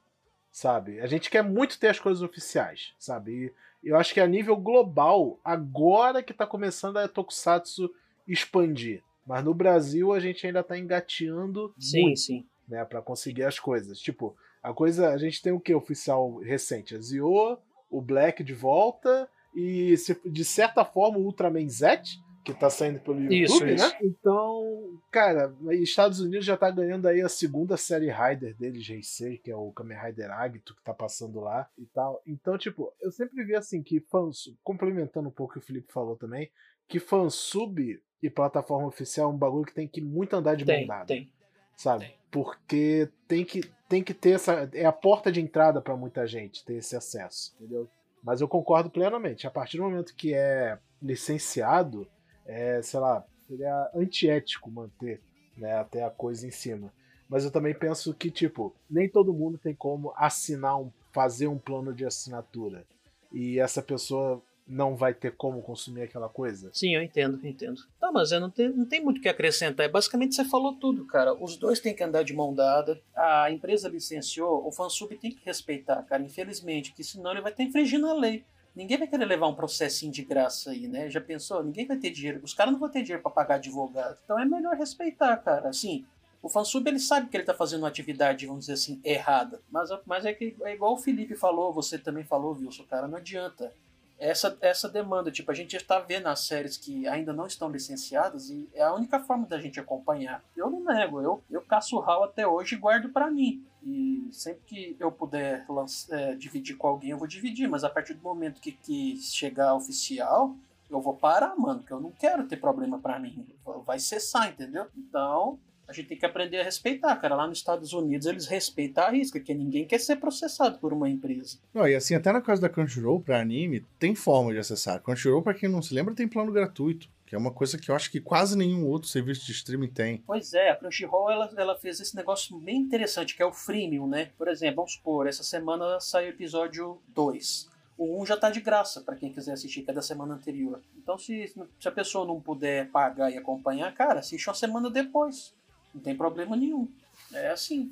[0.56, 1.02] sabe?
[1.02, 3.54] A gente quer muito ter as coisas oficiais, sabe?
[3.84, 7.94] E eu acho que a nível global, agora que tá começando a Tokusatsu
[8.26, 9.04] expandir.
[9.28, 12.46] Mas no Brasil a gente ainda tá engateando sim, muito, sim.
[12.70, 14.00] né, para conseguir as coisas.
[14.00, 16.96] Tipo, a coisa, a gente tem o que oficial recente?
[16.96, 17.58] A Zio,
[17.92, 19.94] o Black de volta e
[20.26, 23.74] de certa forma o Ultraman Z, que tá saindo pelo YouTube, isso, né?
[23.74, 23.96] Isso.
[24.04, 29.50] Então, cara, Estados Unidos já tá ganhando aí a segunda série Rider dele, GC, que
[29.50, 32.22] é o Kamen Rider Agito, que tá passando lá e tal.
[32.26, 35.92] Então, tipo, eu sempre vi assim que fãs, complementando um pouco o que o Felipe
[35.92, 36.52] falou também,
[36.88, 40.82] que fansub e plataforma oficial é um bagulho que tem que muito andar de tem,
[40.82, 41.08] bondade.
[41.08, 41.32] Tem.
[41.76, 42.06] Sabe?
[42.06, 42.16] Tem.
[42.30, 44.70] Porque tem que, tem que ter essa.
[44.72, 47.90] É a porta de entrada para muita gente ter esse acesso, entendeu?
[48.24, 49.48] Mas eu concordo plenamente.
[49.48, 52.08] A partir do momento que é licenciado,
[52.46, 55.22] é, sei lá, seria antiético manter
[55.58, 56.92] né, até a coisa em cima.
[57.28, 61.58] Mas eu também penso que, tipo, nem todo mundo tem como assinar um, fazer um
[61.58, 62.86] plano de assinatura.
[63.32, 66.70] E essa pessoa não vai ter como consumir aquela coisa?
[66.74, 67.82] Sim, eu entendo, eu entendo.
[68.00, 69.90] Tá, mas não tem, não tem muito o que acrescentar.
[69.90, 71.34] Basicamente você falou tudo, cara.
[71.34, 73.00] Os dois têm que andar de mão dada.
[73.16, 77.64] A empresa licenciou, o fansub tem que respeitar, cara, infelizmente, que senão ele vai estar
[77.64, 78.44] infringindo a lei.
[78.76, 81.10] Ninguém vai querer levar um processinho de graça aí, né?
[81.10, 81.64] Já pensou?
[81.64, 82.42] Ninguém vai ter dinheiro.
[82.44, 84.18] Os caras não vão ter dinheiro para pagar advogado.
[84.24, 85.70] Então é melhor respeitar, cara.
[85.70, 86.06] Assim,
[86.42, 89.62] o fansub ele sabe que ele está fazendo uma atividade, vamos dizer assim, errada.
[89.72, 93.18] Mas, mas é que é igual o Felipe falou, você também falou, Wilson, cara, não
[93.18, 93.74] adianta
[94.18, 95.32] essa, essa demanda.
[95.32, 98.84] Tipo, a gente já está vendo as séries que ainda não estão licenciadas e é
[98.84, 100.44] a única forma da gente acompanhar.
[100.56, 103.64] Eu não nego, eu, eu caço RAW até hoje e guardo para mim.
[103.84, 105.66] E sempre que eu puder
[106.10, 107.68] é, dividir com alguém, eu vou dividir.
[107.68, 110.56] Mas a partir do momento que, que chegar oficial,
[110.90, 113.46] eu vou parar, mano, porque eu não quero ter problema para mim.
[113.86, 114.88] Vai cessar, entendeu?
[114.98, 117.36] Então, a gente tem que aprender a respeitar, cara.
[117.36, 121.10] Lá nos Estados Unidos eles respeitam a risca, que ninguém quer ser processado por uma
[121.10, 121.58] empresa.
[121.74, 125.02] Não, e assim, até na casa da Crunchyroll para anime, tem forma de acessar.
[125.02, 127.08] Crunchyroll, para quem não se lembra, tem plano gratuito.
[127.26, 130.24] Que é uma coisa que eu acho que quase nenhum outro serviço de streaming tem.
[130.28, 134.08] Pois é, a Crunchyroll ela, ela fez esse negócio bem interessante, que é o freemium,
[134.08, 134.30] né?
[134.38, 137.74] Por exemplo, vamos supor, essa semana saiu o episódio 2.
[137.98, 140.82] O 1 já tá de graça para quem quiser assistir, que é da semana anterior.
[140.98, 141.48] Então, se,
[141.80, 145.56] se a pessoa não puder pagar e acompanhar, cara, assiste uma semana depois.
[145.96, 146.92] Não tem problema nenhum.
[147.34, 147.92] É assim.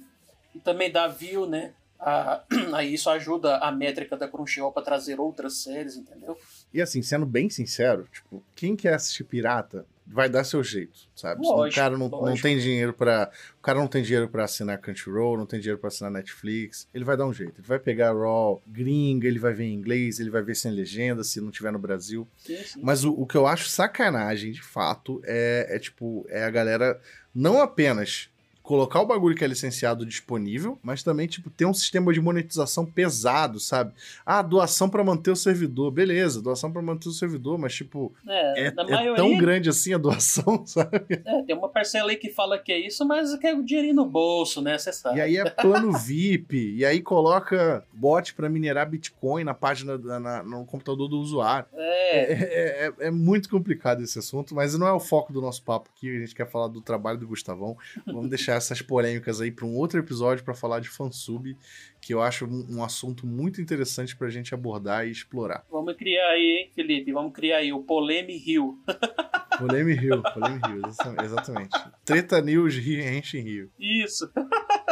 [0.54, 1.74] E também dá view, né?
[2.76, 6.38] aí isso ajuda a métrica da Crunchyroll para trazer outras séries, entendeu?
[6.74, 11.42] E assim, sendo bem sincero, tipo, quem quer assistir pirata vai dar seu jeito, sabe?
[11.46, 14.78] Lógico, o cara não, não tem dinheiro para, o cara não tem dinheiro para assinar
[14.78, 17.60] Crunchyroll, não tem dinheiro para assinar Netflix, ele vai dar um jeito.
[17.60, 21.24] Ele vai pegar raw gringa, ele vai ver em inglês, ele vai ver sem legenda
[21.24, 22.28] se não tiver no Brasil.
[22.38, 22.80] Sim, sim.
[22.84, 27.00] Mas o, o que eu acho sacanagem, de fato, é, é tipo, é a galera
[27.34, 28.30] não apenas
[28.64, 32.86] colocar o bagulho que é licenciado disponível, mas também, tipo, ter um sistema de monetização
[32.86, 33.94] pesado, sabe?
[34.26, 35.92] Ah, doação para manter o servidor.
[35.92, 39.16] Beleza, doação para manter o servidor, mas, tipo, é, é, é maioria...
[39.16, 41.22] tão grande assim a doação, sabe?
[41.26, 44.06] É, tem uma parcela aí que fala que é isso, mas quer o dinheirinho no
[44.06, 44.78] bolso, né?
[44.78, 45.18] Você sabe.
[45.18, 50.42] E aí é plano VIP, e aí coloca bot para minerar Bitcoin na página, na,
[50.42, 51.68] no computador do usuário.
[51.74, 52.04] É.
[52.14, 53.08] É, é, é.
[53.08, 56.16] é, muito complicado esse assunto, mas não é o foco do nosso papo aqui.
[56.16, 57.76] A gente quer falar do trabalho do Gustavão.
[58.06, 61.58] Vamos deixar deixar essas polêmicas aí para um outro episódio para falar de fansub,
[62.02, 65.66] que eu acho um, um assunto muito interessante para a gente abordar e explorar.
[65.72, 67.12] Vamos criar aí, hein, Felipe?
[67.12, 68.80] Vamos criar aí o Poleme Rio.
[69.58, 70.82] Poleme Rio, Poleme Rio,
[71.24, 71.78] exatamente.
[72.04, 73.72] Treta News Henshin Rio.
[73.80, 74.32] Isso.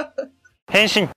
[0.74, 1.10] Henshin.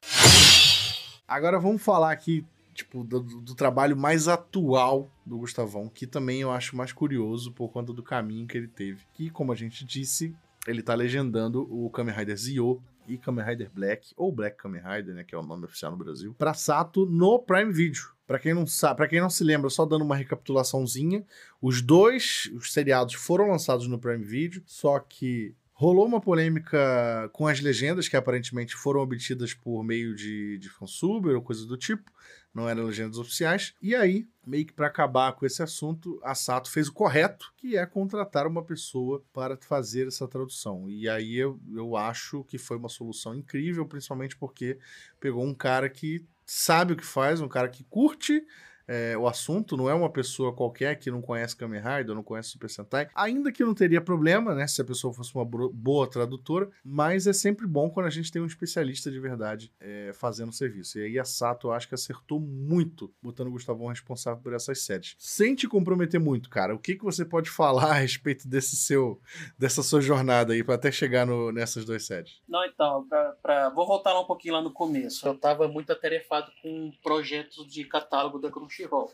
[1.26, 6.50] Agora vamos falar aqui tipo, do, do, trabalho mais atual do Gustavão, que também eu
[6.50, 9.02] acho mais curioso por conta do caminho que ele teve.
[9.14, 10.34] Que, como a gente disse,
[10.66, 15.14] ele tá legendando o Kamen Rider Zio e Kamen Rider Black, ou Black Kamen Rider,
[15.14, 18.14] né, que é o nome oficial no Brasil, pra Sato no Prime Video.
[18.26, 21.24] Para quem não sabe, para quem não se lembra, só dando uma recapitulaçãozinha,
[21.60, 27.46] os dois os seriados foram lançados no Prime Video, só que rolou uma polêmica com
[27.46, 32.10] as legendas que aparentemente foram obtidas por meio de, de fansuber ou coisa do tipo
[32.54, 33.74] não eram legendas oficiais.
[33.82, 37.76] E aí, meio que para acabar com esse assunto, a Sato fez o correto, que
[37.76, 40.88] é contratar uma pessoa para fazer essa tradução.
[40.88, 44.78] E aí eu, eu acho que foi uma solução incrível, principalmente porque
[45.18, 48.46] pegou um cara que sabe o que faz, um cara que curte
[48.86, 52.50] é, o assunto, não é uma pessoa qualquer que não conhece Kamen Rider, não conhece
[52.50, 56.68] Super Sentai, ainda que não teria problema, né, se a pessoa fosse uma boa tradutora,
[56.84, 60.52] mas é sempre bom quando a gente tem um especialista de verdade é, fazendo o
[60.52, 60.98] serviço.
[60.98, 64.82] E aí a Sato, eu acho que acertou muito, botando o Gustavão responsável por essas
[64.82, 65.14] séries.
[65.18, 69.20] Sem te comprometer muito, cara, o que, que você pode falar a respeito desse seu,
[69.58, 72.40] dessa sua jornada aí, para até chegar no, nessas duas séries?
[72.48, 75.26] Não, então, pra, pra, vou voltar lá um pouquinho lá no começo.
[75.26, 78.50] Eu tava muito atarefado com projetos de catálogo da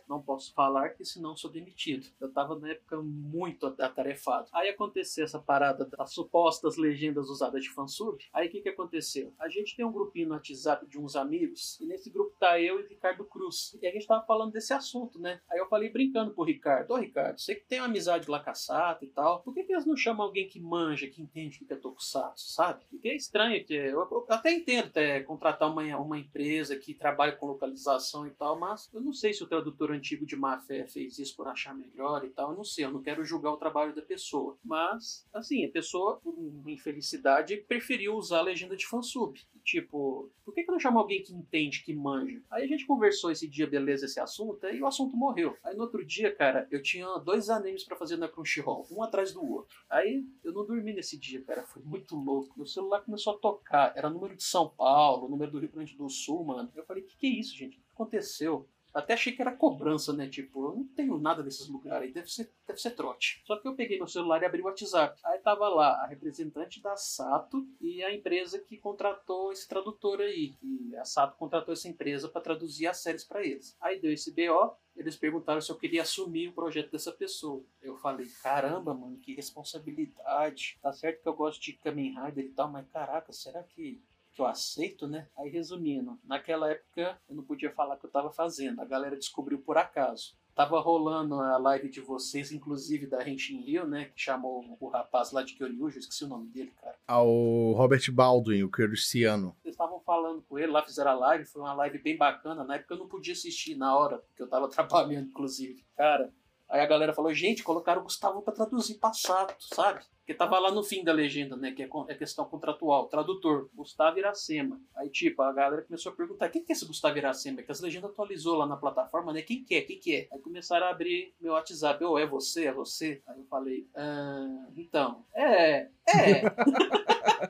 [0.09, 2.07] Não posso falar que senão sou demitido.
[2.21, 4.49] Eu tava na época muito atarefado.
[4.53, 8.19] Aí aconteceu essa parada das supostas legendas usadas de fansub.
[8.33, 9.33] Aí o que que aconteceu?
[9.39, 12.81] A gente tem um grupinho no WhatsApp de uns amigos e nesse grupo tá eu
[12.81, 13.77] e Ricardo Cruz.
[13.81, 15.41] E a gente tava falando desse assunto, né?
[15.51, 18.51] Aí eu falei brincando pro Ricardo: Ô Ricardo, você que tem uma amizade lá com
[18.51, 21.63] a Sato e tal, por que, que eles não chamam alguém que manja, que entende
[21.63, 22.85] o que é Tokusatsu, sabe?
[22.91, 27.33] Porque é estranho que eu, eu até entendo até, contratar uma, uma empresa que trabalha
[27.33, 30.87] com localização e tal, mas eu não sei se o tradutor antigo de má fé
[30.87, 32.51] fez isso por achar melhor e tal.
[32.51, 34.57] Eu não sei, eu não quero julgar o trabalho da pessoa.
[34.65, 36.35] Mas, assim, a pessoa, por
[36.67, 39.39] infelicidade, preferiu usar a legenda de fansub.
[39.65, 42.41] Tipo, por que, que não chama alguém que entende, que manja?
[42.51, 45.57] Aí a gente conversou esse dia, beleza, esse assunto, e o assunto morreu.
[45.63, 49.33] Aí no outro dia, cara, eu tinha dois animes para fazer na Crunchyroll, um atrás
[49.33, 49.77] do outro.
[49.91, 52.55] Aí eu não dormi nesse dia, cara, foi muito louco.
[52.57, 56.09] Meu celular começou a tocar, era número de São Paulo, número do Rio Grande do
[56.09, 56.71] Sul, mano.
[56.75, 57.77] Eu falei, que que é isso, gente?
[57.77, 58.67] O que aconteceu?
[58.93, 60.29] Até achei que era cobrança, né?
[60.29, 63.43] Tipo, eu não tenho nada desses lugares aí, deve ser, deve ser trote.
[63.47, 65.21] Só que eu peguei meu celular e abri o WhatsApp.
[65.25, 70.55] Aí tava lá a representante da Sato e a empresa que contratou esse tradutor aí.
[70.63, 73.77] E a Sato contratou essa empresa para traduzir as séries para eles.
[73.81, 77.65] Aí deu esse BO, eles perguntaram se eu queria assumir o projeto dessa pessoa.
[77.81, 80.79] Eu falei, caramba, mano, que responsabilidade.
[80.83, 84.03] Tá certo que eu gosto de Kamen Rider e tal, mas caraca, será que
[84.41, 85.29] que eu aceito, né?
[85.37, 89.17] Aí resumindo, naquela época eu não podia falar o que eu estava fazendo, a galera
[89.17, 90.35] descobriu por acaso.
[90.55, 94.07] Tava rolando a live de vocês, inclusive da Henshin Rio, né?
[94.07, 96.97] Que chamou o rapaz lá de Kyoryujo, esqueci o nome dele, cara.
[97.07, 97.27] Ao
[97.73, 99.57] Robert Baldwin, o Kyoryuciano.
[99.65, 102.65] Eles estavam falando com ele lá, fizeram a live, foi uma live bem bacana.
[102.65, 105.85] Na época eu não podia assistir na hora, porque eu tava trabalhando, inclusive.
[105.97, 106.33] Cara,
[106.71, 110.01] aí a galera falou, gente, colocaram o Gustavo pra traduzir passato, sabe?
[110.31, 111.73] Porque tava lá no fim da legenda, né?
[111.73, 113.09] Que é, é questão contratual.
[113.09, 114.81] Tradutor, Gustavo Iracema.
[114.95, 117.63] Aí, tipo, a galera começou a perguntar: quem que é esse Gustavo Iracema?
[117.63, 119.43] Que as legendas atualizou lá na plataforma, né?
[119.43, 119.81] Quem que é?
[119.81, 120.29] Quem que é?
[120.33, 122.05] Aí começaram a abrir meu WhatsApp.
[122.05, 122.67] Ô, oh, é você?
[122.67, 123.21] É você?
[123.27, 126.43] Aí eu falei: ah, então, é, é.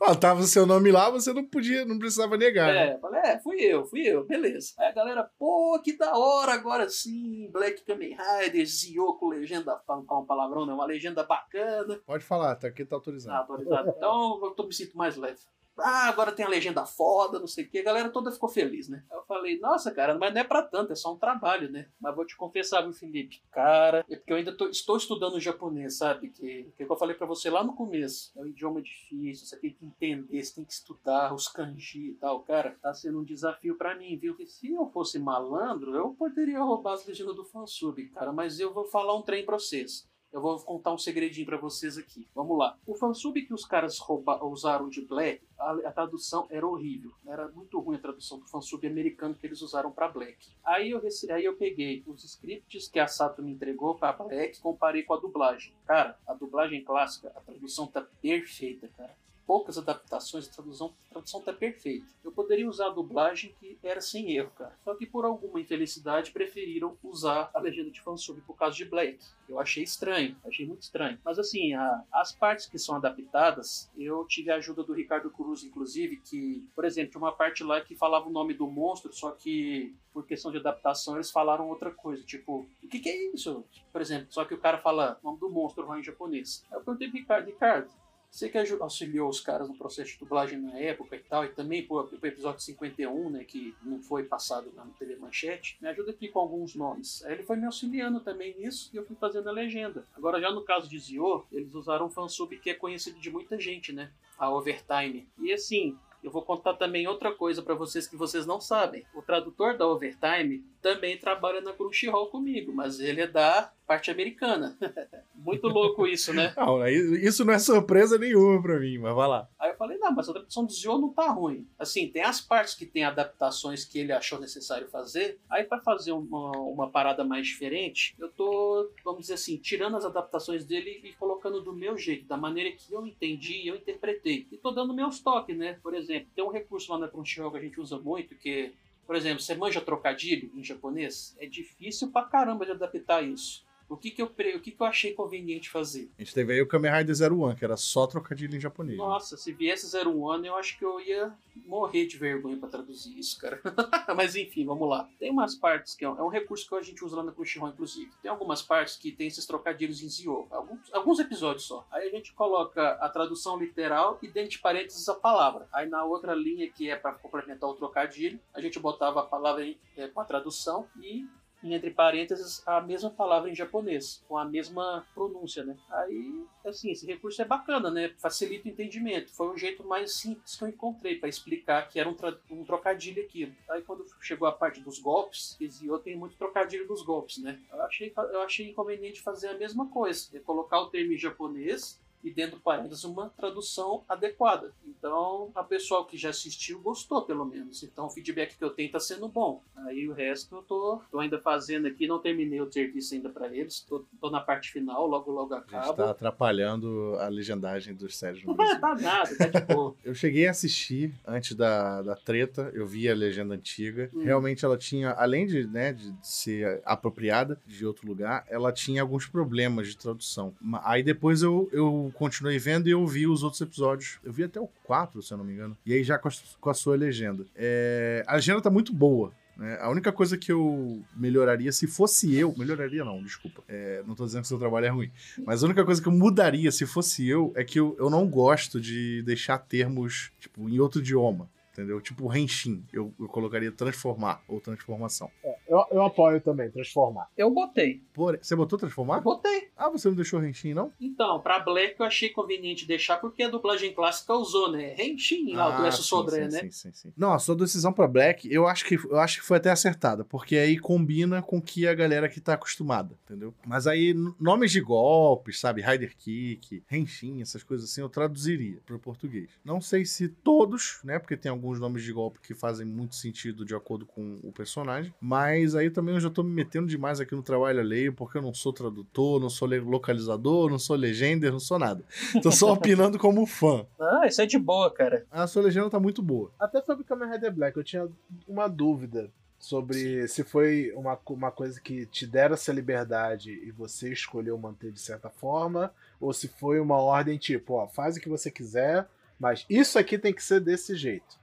[0.00, 2.72] Ó, tava o seu nome lá, você não podia, não precisava negar.
[2.72, 2.92] Né?
[2.92, 4.72] É, falei, é, fui eu, fui eu, beleza.
[4.78, 9.78] Aí a galera, pô, que da hora agora sim, Black Kamen Rider, Zio com legenda,
[9.86, 10.72] falar um palavrão, né?
[10.72, 12.00] Uma legenda bacana.
[12.06, 13.34] Pode falar, tá aqui, tá autorizado.
[13.34, 13.94] Tá autorizado.
[13.96, 15.40] Então eu tô, me sinto mais leve.
[15.78, 17.78] Ah, agora tem a legenda foda, não sei o que.
[17.78, 19.02] A galera toda ficou feliz, né?
[19.10, 21.88] Eu falei, nossa, cara, mas não é pra tanto, é só um trabalho, né?
[22.00, 23.42] Mas vou te confessar, viu, Felipe?
[23.50, 26.30] Cara, é porque eu ainda tô, estou estudando japonês, sabe?
[26.30, 28.32] Que, que eu falei para você lá no começo.
[28.36, 32.14] É um idioma difícil, você tem que entender, você tem que estudar os kanji e
[32.14, 32.40] tal.
[32.42, 34.36] Cara, tá sendo um desafio para mim, viu?
[34.36, 38.32] Que se eu fosse malandro, eu poderia roubar as legendas do fansub, cara.
[38.32, 40.10] Mas eu vou falar um trem pra vocês.
[40.32, 42.26] Eu vou contar um segredinho para vocês aqui.
[42.34, 42.78] Vamos lá.
[42.86, 47.12] O fansub que os caras rouba, usaram de Black, a, a, tradução era horrível.
[47.26, 50.48] Era muito ruim a tradução do fansub americano que eles usaram para Black.
[50.64, 55.02] Aí eu, aí eu peguei os scripts que a Sato me entregou para Black comparei
[55.02, 55.74] com a dublagem.
[55.86, 59.21] Cara, a dublagem clássica, a tradução tá perfeita, cara
[59.52, 62.06] poucas adaptações, a tradução, a tradução tá perfeita.
[62.24, 64.74] Eu poderia usar a dublagem que era sem erro, cara.
[64.82, 69.18] Só que por alguma infelicidade preferiram usar a legenda de fansub por causa de Black.
[69.46, 71.18] Eu achei estranho, achei muito estranho.
[71.22, 75.62] Mas assim, a, as partes que são adaptadas, eu tive a ajuda do Ricardo Cruz,
[75.62, 79.32] inclusive, que, por exemplo, tinha uma parte lá que falava o nome do monstro, só
[79.32, 83.66] que por questão de adaptação eles falaram outra coisa, tipo, o que, que é isso?
[83.92, 86.64] Por exemplo, só que o cara fala o nome do monstro lá em japonês.
[86.70, 87.90] Aí eu perguntei pro Ricardo, Ricardo,
[88.32, 91.86] você que auxiliou os caras no processo de dublagem na época e tal, e também
[91.86, 96.28] pro, pro episódio 51, né, que não foi passado na TV Manchete, me ajuda aqui
[96.28, 97.22] com alguns nomes.
[97.26, 100.06] Aí ele foi me auxiliando também nisso e eu fui fazendo a legenda.
[100.16, 103.60] Agora, já no caso de Zio, eles usaram um fansub que é conhecido de muita
[103.60, 104.10] gente, né?
[104.38, 105.28] A Overtime.
[105.38, 109.04] E assim, eu vou contar também outra coisa para vocês que vocês não sabem.
[109.12, 114.78] O tradutor da Overtime também trabalha na Crunchyroll comigo, mas ele é da parte americana.
[115.34, 116.54] Muito louco isso, né?
[116.56, 119.48] Não, isso não é surpresa nenhuma pra mim, mas vai lá.
[119.58, 121.66] Aí eu falei, não, mas a tradução do Zio não tá ruim.
[121.76, 125.40] Assim, tem as partes que tem adaptações que ele achou necessário fazer.
[125.50, 130.04] Aí para fazer uma, uma parada mais diferente, eu tô, vamos dizer assim, tirando as
[130.04, 134.46] adaptações dele e colocando do meu jeito, da maneira que eu entendi e eu interpretei.
[134.52, 135.78] E tô dando meus toques, né?
[135.82, 138.72] Por exemplo, tem um recurso lá na Crunchyroll que a gente usa muito, que
[139.06, 141.36] por exemplo, você manja trocadilho em japonês?
[141.40, 143.64] É difícil pra caramba de adaptar isso.
[143.92, 146.10] O que que eu, o que que eu achei conveniente fazer?
[146.18, 148.96] A gente teve aí o Kamen Rider 01, que era só trocadilho em japonês.
[148.96, 149.04] Né?
[149.04, 151.30] Nossa, se viesse 01, eu acho que eu ia
[151.66, 153.60] morrer de vergonha para traduzir isso, cara.
[154.16, 155.06] Mas enfim, vamos lá.
[155.18, 157.32] Tem umas partes que é um, é um, recurso que a gente usa lá na
[157.32, 158.10] Crunchyroll, inclusive.
[158.22, 160.46] Tem algumas partes que tem esses trocadilhos em Zio.
[160.50, 161.86] Alguns, alguns episódios só.
[161.90, 165.68] Aí a gente coloca a tradução literal e dentro de parênteses a palavra.
[165.70, 169.66] Aí na outra linha, que é para complementar o trocadilho, a gente botava a palavra
[169.66, 171.26] em, é, com a tradução e
[171.62, 175.76] e entre parênteses a mesma palavra em japonês, com a mesma pronúncia, né?
[175.90, 178.12] Aí, assim, esse recurso é bacana, né?
[178.18, 179.32] Facilita o entendimento.
[179.32, 182.16] Foi o jeito mais simples que eu encontrei para explicar que era um,
[182.50, 183.52] um, trocadilho aquilo.
[183.70, 187.58] Aí quando chegou a parte dos golpes, eu tem muito trocadilho dos golpes, né?
[187.72, 192.00] Eu achei, eu achei inconveniente fazer a mesma coisa, é colocar o termo em japonês
[192.22, 194.72] e dentro do parênteses uma tradução adequada.
[194.86, 197.82] Então, a pessoal que já assistiu gostou, pelo menos.
[197.82, 199.62] Então, o feedback que eu tenho está sendo bom.
[199.76, 203.54] Aí o resto eu tô, tô ainda fazendo aqui, não terminei o serviço ainda para
[203.54, 205.90] eles, tô, tô, na parte final, logo logo acaba.
[205.90, 208.74] Está atrapalhando a legendagem dos séries no Brasil.
[208.74, 209.94] Não tá nada, tá de boa.
[210.04, 214.10] eu cheguei a assistir antes da, da treta, eu vi a legenda antiga.
[214.14, 214.22] Hum.
[214.22, 219.26] Realmente ela tinha, além de, né, de ser apropriada de outro lugar, ela tinha alguns
[219.26, 220.54] problemas de tradução.
[220.84, 224.18] Aí depois eu, eu continuei vendo e eu vi os outros episódios.
[224.22, 225.76] Eu vi até o 4, se eu não me engano.
[225.84, 227.46] E aí já com a, com a sua legenda.
[227.54, 229.32] É, a legenda tá muito boa.
[229.56, 229.78] Né?
[229.80, 232.54] A única coisa que eu melhoraria, se fosse eu.
[232.56, 233.62] Melhoraria não, desculpa.
[233.68, 235.10] É, não tô dizendo que seu trabalho é ruim.
[235.44, 238.26] Mas a única coisa que eu mudaria, se fosse eu, é que eu, eu não
[238.28, 242.00] gosto de deixar termos, tipo, em outro idioma entendeu?
[242.00, 245.30] Tipo Henshin, eu, eu colocaria transformar ou transformação.
[245.42, 247.28] É, eu, eu apoio também, transformar.
[247.36, 248.02] Eu botei.
[248.12, 249.16] Por, você botou transformar?
[249.16, 249.70] Eu botei.
[249.76, 250.92] Ah, você não deixou Henshin, não?
[251.00, 254.94] Então, pra Black eu achei conveniente deixar porque a dublagem clássica usou, né?
[254.98, 256.60] Henshin lá, ah, do S Sodré, né?
[256.60, 257.12] Sim, sim, sim.
[257.16, 260.24] Não, a sua decisão pra Black, eu acho, que, eu acho que foi até acertada,
[260.24, 263.54] porque aí combina com que a galera que tá acostumada, entendeu?
[263.66, 265.80] Mas aí, nomes de golpes, sabe?
[265.80, 269.50] Rider Kick, Henshin, essas coisas assim, eu traduziria pro português.
[269.64, 271.18] Não sei se todos, né?
[271.18, 275.12] Porque tem alguns nomes de golpe que fazem muito sentido de acordo com o personagem,
[275.20, 278.42] mas aí também eu já tô me metendo demais aqui no trabalho alheio, porque eu
[278.42, 282.04] não sou tradutor, não sou localizador, não sou legender, não sou nada.
[282.42, 283.86] Tô só opinando como fã.
[284.00, 285.24] Ah, isso é de boa, cara.
[285.30, 286.50] A sua legenda tá muito boa.
[286.58, 288.08] Até sobre Kamen Rider Black, eu tinha
[288.46, 289.30] uma dúvida
[289.62, 294.90] sobre se foi uma, uma coisa que te deram essa liberdade e você escolheu manter
[294.90, 299.06] de certa forma, ou se foi uma ordem tipo, ó, faz o que você quiser,
[299.38, 301.41] mas isso aqui tem que ser desse jeito.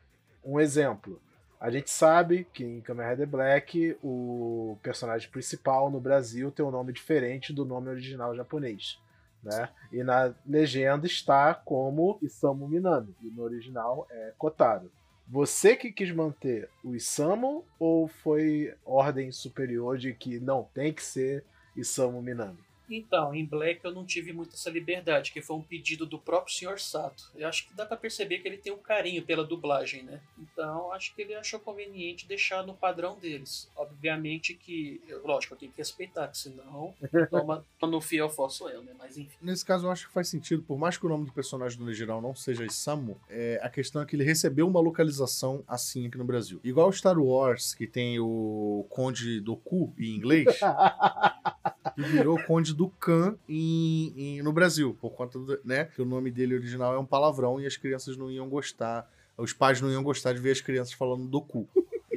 [0.50, 1.22] Um exemplo.
[1.60, 6.72] A gente sabe que em Kamen Rider Black o personagem principal no Brasil tem um
[6.72, 9.00] nome diferente do nome original japonês.
[9.44, 9.70] Né?
[9.92, 14.92] E na legenda está como Isamu Minami, e no original é Kotaro.
[15.28, 21.04] Você que quis manter o Isamu ou foi ordem superior de que não tem que
[21.04, 21.46] ser
[21.76, 22.58] Isamu Minami?
[22.90, 26.54] Então, em Black eu não tive muita essa liberdade, que foi um pedido do próprio
[26.54, 26.80] Sr.
[26.80, 27.32] Sato.
[27.36, 30.22] Eu acho que dá para perceber que ele tem um carinho pela dublagem, né?
[30.38, 33.70] Então, acho que ele achou conveniente deixar no padrão deles.
[33.76, 36.94] Obviamente que, lógico, eu tenho que respeitar, que senão
[37.30, 38.94] toma no fiel fosso eu, né?
[38.98, 39.36] Mas enfim.
[39.42, 41.86] Nesse caso, eu acho que faz sentido, por mais que o nome do personagem do
[41.86, 46.18] original não seja Isamu, é, a questão é que ele recebeu uma localização assim aqui
[46.18, 46.60] no Brasil.
[46.64, 50.60] Igual Star Wars, que tem o Conde Doku em inglês.
[51.96, 56.06] que virou Conde do Khan em, em, no Brasil, por conta do, né, que o
[56.06, 59.92] nome dele original é um palavrão e as crianças não iam gostar, os pais não
[59.92, 61.68] iam gostar de ver as crianças falando do cu.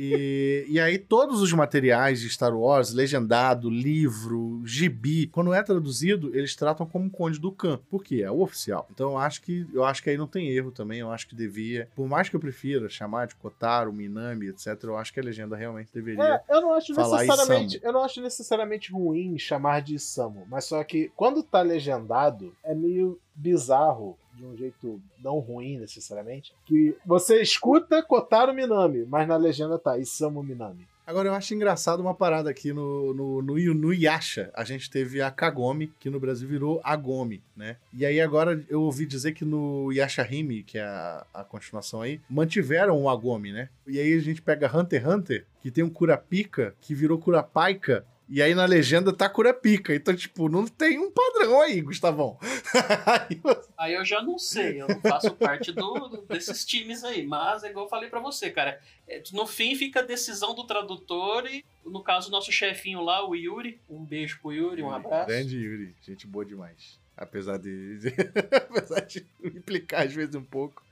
[0.04, 6.36] E, e aí, todos os materiais de Star Wars, legendado, livro, gibi, quando é traduzido,
[6.36, 8.88] eles tratam como Conde do Khan, porque é o oficial.
[8.90, 10.98] Então, eu acho que eu acho que aí não tem erro também.
[10.98, 14.96] Eu acho que devia, por mais que eu prefira chamar de Kotaro, Minami, etc., eu
[14.96, 16.42] acho que a legenda realmente deveria.
[16.48, 20.82] É, eu não acho necessariamente, eu não acho necessariamente ruim chamar de Isamu, mas só
[20.82, 27.40] que quando tá legendado, é meio bizarro de um jeito não ruim necessariamente, que você
[27.40, 30.86] escuta Kotaro Minami, mas na legenda tá Isamu Minami.
[31.04, 34.52] Agora, eu acho engraçado uma parada aqui no, no, no, no Yasha.
[34.54, 37.76] A gente teve a Kagome, que no Brasil virou Agome, né?
[37.92, 42.02] E aí agora eu ouvi dizer que no Yasha Hime, que é a, a continuação
[42.02, 43.68] aí, mantiveram o Agome, né?
[43.84, 48.06] E aí a gente pega Hunter x Hunter, que tem um Kurapika, que virou Kurapaika,
[48.32, 49.94] e aí na legenda tá Curapica.
[49.94, 52.38] Então, tipo, não tem um padrão aí, Gustavão.
[53.76, 57.26] aí eu já não sei, eu não faço parte do, desses times aí.
[57.26, 58.80] Mas, é igual eu falei para você, cara.
[59.06, 63.22] É, no fim fica a decisão do tradutor e, no caso, o nosso chefinho lá,
[63.22, 63.78] o Yuri.
[63.86, 65.26] Um beijo pro Yuri, um abraço.
[65.26, 66.98] Grande Yuri, gente boa demais.
[67.14, 68.08] Apesar de, de
[68.56, 70.82] apesar de implicar às vezes um pouco,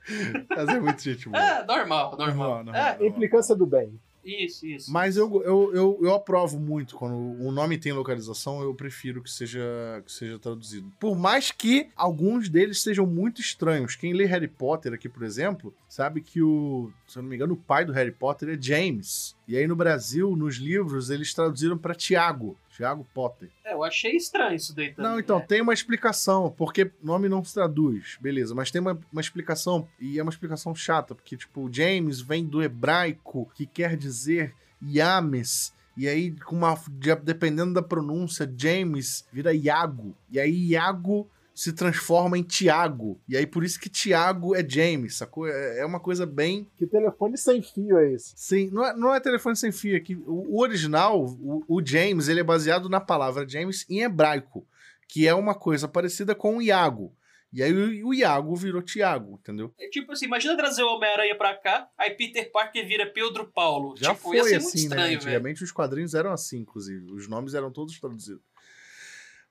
[0.47, 1.43] mas é muito gente boa.
[1.43, 2.27] É, normal, normal.
[2.27, 3.07] normal, normal é, normal.
[3.07, 3.99] implicância do bem.
[4.23, 4.91] Isso, isso.
[4.91, 9.31] Mas eu, eu, eu, eu, aprovo muito quando o nome tem localização, eu prefiro que
[9.31, 9.59] seja,
[10.05, 10.91] que seja traduzido.
[10.99, 13.95] Por mais que alguns deles sejam muito estranhos.
[13.95, 17.53] Quem lê Harry Potter aqui, por exemplo, sabe que o, se eu não me engano,
[17.53, 19.35] o pai do Harry Potter é James.
[19.47, 22.57] E aí no Brasil, nos livros, eles traduziram para Tiago.
[22.69, 23.49] Tiago Potter.
[23.63, 25.11] É, eu achei estranho isso daí também.
[25.11, 25.45] Não, então, né?
[25.47, 30.17] tem uma explicação, porque nome não se traduz, beleza, mas tem uma, uma explicação, e
[30.17, 36.07] é uma explicação chata, porque, tipo, James vem do hebraico, que quer dizer Yames, e
[36.07, 36.75] aí, com uma,
[37.21, 41.29] dependendo da pronúncia, James vira Iago, e aí Iago
[41.61, 43.21] se transforma em Tiago.
[43.29, 45.47] E aí por isso que Tiago é James, sacou?
[45.47, 46.67] É, é uma coisa bem.
[46.75, 48.33] Que telefone sem fio é esse?
[48.35, 49.95] Sim, não é, não é telefone sem fio.
[49.95, 54.01] É que o, o original, o, o, James, ele é baseado na palavra James em
[54.01, 54.67] hebraico,
[55.07, 57.15] que é uma coisa parecida com o Iago.
[57.53, 59.71] E aí o, o Iago virou Tiago, entendeu?
[59.79, 63.93] É tipo assim, imagina trazer o Homem-Aranha pra cá, aí Peter Parker vira Pedro Paulo.
[63.97, 65.13] Já tipo, foi assim, né?
[65.13, 65.65] Antigamente véio.
[65.65, 67.11] os quadrinhos eram assim, inclusive.
[67.11, 68.41] Os nomes eram todos traduzidos.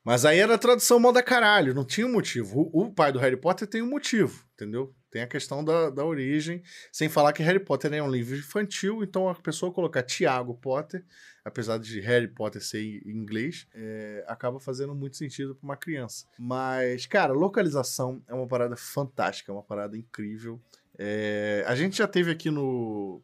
[0.04, 2.70] Mas aí era tradução moda caralho, não tinha um motivo.
[2.72, 4.94] O, o, pai do Harry Potter tem um motivo, entendeu?
[5.10, 9.02] Tem a questão da, da origem, sem falar que Harry Potter é um livro infantil,
[9.02, 11.04] então a pessoa colocar Tiago Potter,
[11.44, 16.26] apesar de Harry Potter ser em inglês, é, acaba fazendo muito sentido para uma criança.
[16.38, 20.60] Mas, cara, localização é uma parada fantástica, é uma parada incrível.
[20.96, 23.20] É, a gente já teve aqui no,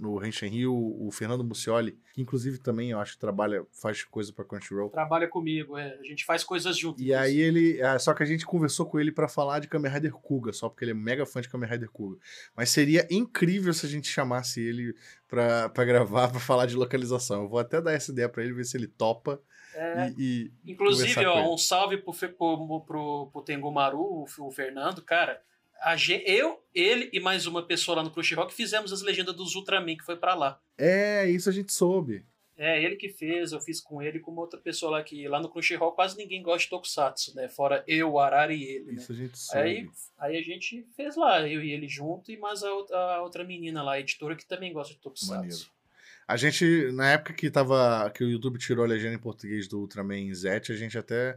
[0.00, 4.32] no o Henshin o, Fernando Mucioli, que inclusive também eu acho que trabalha, faz coisa
[4.32, 4.90] pra Crunchyroll.
[4.90, 5.98] Trabalha comigo, é.
[6.00, 7.04] A gente faz coisas juntos.
[7.04, 7.80] E aí ele.
[7.80, 10.68] É, só que a gente conversou com ele para falar de Kamen Rider Kuga, só
[10.68, 12.18] porque ele é mega fã de Kamen Rider Kuga.
[12.56, 14.94] Mas seria incrível se a gente chamasse ele
[15.28, 17.42] pra, pra gravar, pra falar de localização.
[17.42, 19.40] Eu vou até dar essa ideia pra ele, ver se ele topa.
[19.74, 25.02] É, e, e inclusive, ó, um salve pro, pro, pro, pro Tengumaru, o, o Fernando,
[25.02, 25.40] cara
[25.96, 29.54] gente, eu, ele e mais uma pessoa lá no Crunchyroll que fizemos as legendas dos
[29.54, 30.60] Ultraman, que foi para lá.
[30.76, 32.24] É, isso a gente soube.
[32.62, 35.26] É, ele que fez, eu fiz com ele e com uma outra pessoa lá que
[35.26, 37.48] lá no Crunchyroll quase ninguém gosta de Tokusatsu, né?
[37.48, 38.96] Fora eu, o Arara e ele.
[38.96, 39.18] Isso né?
[39.18, 39.62] a gente soube.
[39.62, 43.22] Aí, aí a gente fez lá, eu e ele junto, e mais a, outra, a
[43.22, 45.34] outra menina lá, a editora, que também gosta de Tokusatsu.
[45.34, 45.80] Maneiro.
[46.28, 48.08] A gente, na época que tava.
[48.10, 51.36] que o YouTube tirou a legenda em português do Ultraman Z, a gente até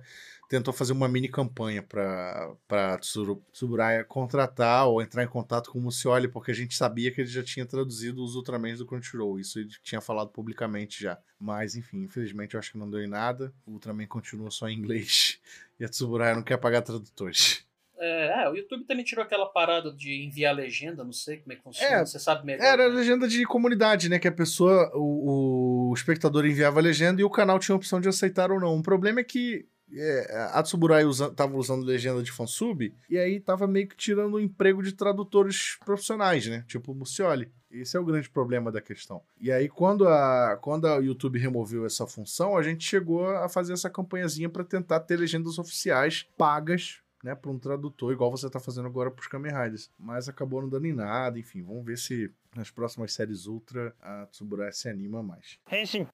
[0.54, 6.28] tentou fazer uma mini campanha para Tsuburaya contratar ou entrar em contato com o Mucioli,
[6.28, 9.40] porque a gente sabia que ele já tinha traduzido os Ultramans do Crunchyroll.
[9.40, 11.18] Isso ele tinha falado publicamente já.
[11.40, 13.52] Mas, enfim, infelizmente eu acho que não deu em nada.
[13.66, 15.42] O Ultraman continua só em inglês
[15.80, 17.66] e a Tsuburaya não quer pagar tradutores.
[17.98, 21.56] É, é, o YouTube também tirou aquela parada de enviar legenda, não sei como é
[21.56, 22.64] que funciona, é, você sabe melhor.
[22.64, 22.96] Era né?
[22.96, 24.20] legenda de comunidade, né?
[24.20, 28.00] Que a pessoa, o, o espectador enviava a legenda e o canal tinha a opção
[28.00, 28.78] de aceitar ou não.
[28.78, 29.66] O problema é que
[29.96, 34.36] é, a Tsuburai usa, tava usando legenda de fansub, e aí tava meio que tirando
[34.36, 36.64] o emprego de tradutores profissionais, né?
[36.68, 37.52] Tipo o Mucioli.
[37.72, 39.22] Esse é o grande problema da questão.
[39.42, 43.74] E aí, quando a, quando a YouTube removeu essa função, a gente chegou a fazer
[43.74, 48.60] essa campanhazinha para tentar ter legendas oficiais pagas né, para um tradutor, igual você tá
[48.60, 49.90] fazendo agora pros Kamen Riders.
[49.98, 54.28] Mas acabou não dando em nada, enfim, vamos ver se nas próximas séries Ultra a
[54.28, 55.58] Tsuburai se anima mais.
[55.72, 56.08] Henshin.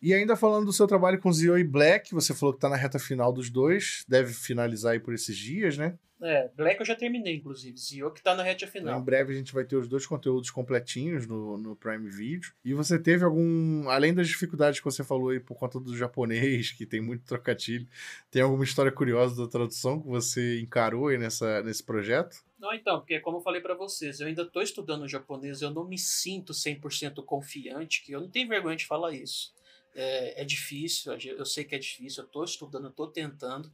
[0.00, 2.76] E ainda falando do seu trabalho com Zio e Black, você falou que tá na
[2.76, 5.98] reta final dos dois, deve finalizar aí por esses dias, né?
[6.20, 7.76] É, Black eu já terminei, inclusive.
[7.78, 9.00] Zio que tá na reta final.
[9.00, 12.50] Em breve a gente vai ter os dois conteúdos completinhos no, no Prime Video.
[12.64, 13.88] E você teve algum.
[13.88, 17.86] Além das dificuldades que você falou aí por conta do japonês, que tem muito trocadilho,
[18.30, 22.36] tem alguma história curiosa da tradução que você encarou aí nessa, nesse projeto?
[22.58, 25.86] Não, então, porque como eu falei para vocês, eu ainda tô estudando japonês, eu não
[25.86, 29.54] me sinto 100% confiante, que eu não tenho vergonha de falar isso.
[30.00, 33.68] É, é difícil, eu sei que é difícil, eu estou estudando, eu estou tentando,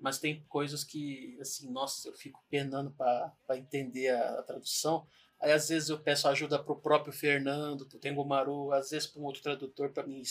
[0.00, 5.06] mas tem coisas que, assim, nossa, eu fico penando para entender a, a, tradução.
[5.40, 9.06] Aí, às vezes, eu peço ajuda para o próprio Fernando, para o Tengomaru, às vezes
[9.06, 10.24] para um outro tradutor, para me,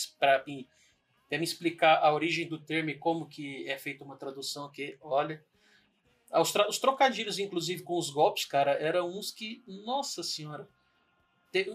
[0.46, 0.68] me,
[1.30, 5.42] me explicar a origem do termo e como que é feita uma tradução que, olha...
[6.32, 10.68] Os, os trocadilhos, inclusive, com os golpes, cara, eram uns que, nossa senhora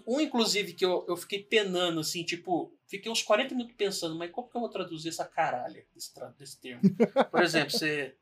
[0.08, 4.32] um, inclusive, que eu, eu fiquei penando, assim, tipo, fiquei uns 40 minutos pensando, mas
[4.32, 6.82] como que eu vou traduzir essa caralha desse, desse termo?
[7.32, 8.16] Por exemplo, você.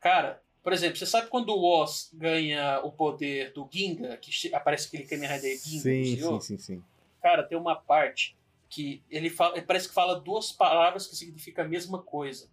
[0.00, 4.86] Cara, por exemplo, você sabe quando o Oz ganha o poder do Ginga, que aparece
[4.86, 5.82] aquele Kamen Rider Ginga?
[5.82, 6.84] Sim, sim, sim, sim.
[7.20, 8.36] Cara, tem uma parte
[8.68, 12.48] que ele, fala, parece que fala duas palavras que significam a mesma coisa.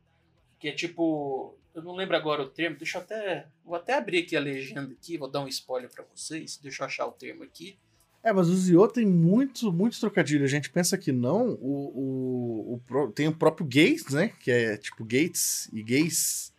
[0.60, 1.56] Que é tipo.
[1.74, 3.48] Eu não lembro agora o termo, deixa eu até.
[3.64, 6.58] Vou até abrir aqui a legenda aqui, vou dar um spoiler para vocês.
[6.58, 7.78] Deixa eu achar o termo aqui.
[8.22, 10.46] É, mas o Zio tem muito, muitos trocadilhos.
[10.46, 11.58] A gente pensa que não.
[11.62, 14.34] O, o, o, tem o próprio Gates, né?
[14.40, 16.54] Que é tipo Gates e Gates,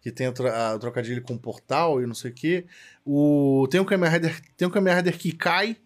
[0.00, 0.32] que tem o,
[0.80, 2.66] trocadilho com portal e não sei o quê.
[3.04, 5.76] O, tem um Kamen Rider, tem um Kamen Rider que cai,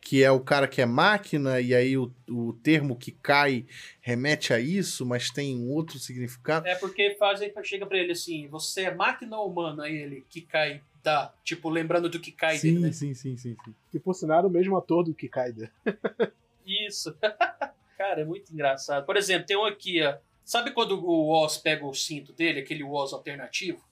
[0.00, 3.66] que é o cara que é máquina, e aí o, o termo que cai
[4.00, 6.66] remete a isso, mas tem um outro significado.
[6.66, 9.82] É porque fazem, chega para ele assim, você é máquina ou humano?
[9.82, 12.92] Aí ele, que cai Tá, tipo, lembrando do Kikaider, sim, né?
[12.92, 13.74] Sim, sim, sim, sim.
[13.90, 15.70] Que por sinal o mesmo ator do Kikaider.
[16.66, 17.16] Isso.
[17.96, 19.04] Cara, é muito engraçado.
[19.06, 20.16] Por exemplo, tem um aqui, ó.
[20.44, 23.84] Sabe quando o Oz pega o cinto dele, aquele Oz alternativo?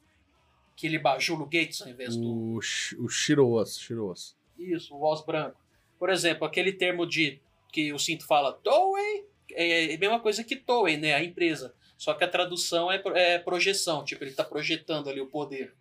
[0.74, 2.26] Que ele bajula o Gates ao invés do.
[2.26, 4.36] O, o Shiro Oz, Shiro Oz.
[4.58, 5.60] Isso, o Oz branco.
[5.98, 7.40] Por exemplo, aquele termo de
[7.72, 11.14] que o cinto fala Toei é a mesma coisa que Toei, né?
[11.14, 11.74] A empresa.
[11.96, 15.74] Só que a tradução é, é projeção, tipo, ele tá projetando ali o poder.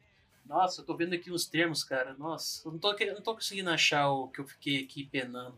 [0.46, 2.14] Nossa, eu tô vendo aqui uns termos, cara.
[2.14, 5.58] Nossa, eu não tô, não tô conseguindo achar o que eu fiquei aqui penando.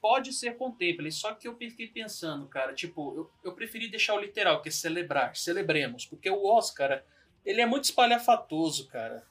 [0.00, 4.20] Pode ser contemple, só que eu fiquei pensando, cara, tipo, eu, eu preferi deixar o
[4.20, 7.04] literal, que é celebrar, celebremos, porque o Oscar,
[7.44, 9.26] ele é muito espalhafatoso, cara.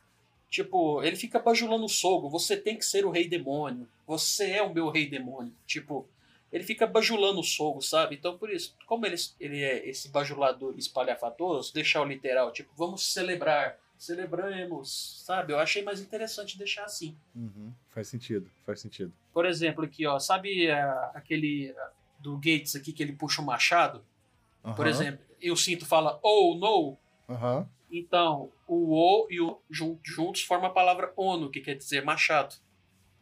[0.47, 4.61] Tipo, ele fica bajulando o sogro, você tem que ser o rei demônio, você é
[4.61, 5.55] o meu rei demônio.
[5.65, 6.07] Tipo,
[6.51, 8.15] ele fica bajulando o sogro, sabe?
[8.15, 13.11] Então, por isso, como ele, ele é esse bajulador espalhafatoso, deixar o literal, tipo, vamos
[13.11, 15.51] celebrar celebramos, sabe?
[15.51, 17.17] Eu achei mais interessante deixar assim.
[17.35, 17.73] Uhum.
[17.89, 19.13] Faz sentido, faz sentido.
[19.33, 21.75] Por exemplo, aqui, ó, sabe uh, aquele uh,
[22.17, 24.03] do Gates aqui que ele puxa o machado?
[24.63, 24.73] Uhum.
[24.73, 26.97] Por exemplo, eu sinto fala oh no.
[27.27, 27.67] Uhum.
[27.91, 29.59] Então, o o e o
[30.01, 32.55] juntos forma a palavra ono, que quer dizer machado.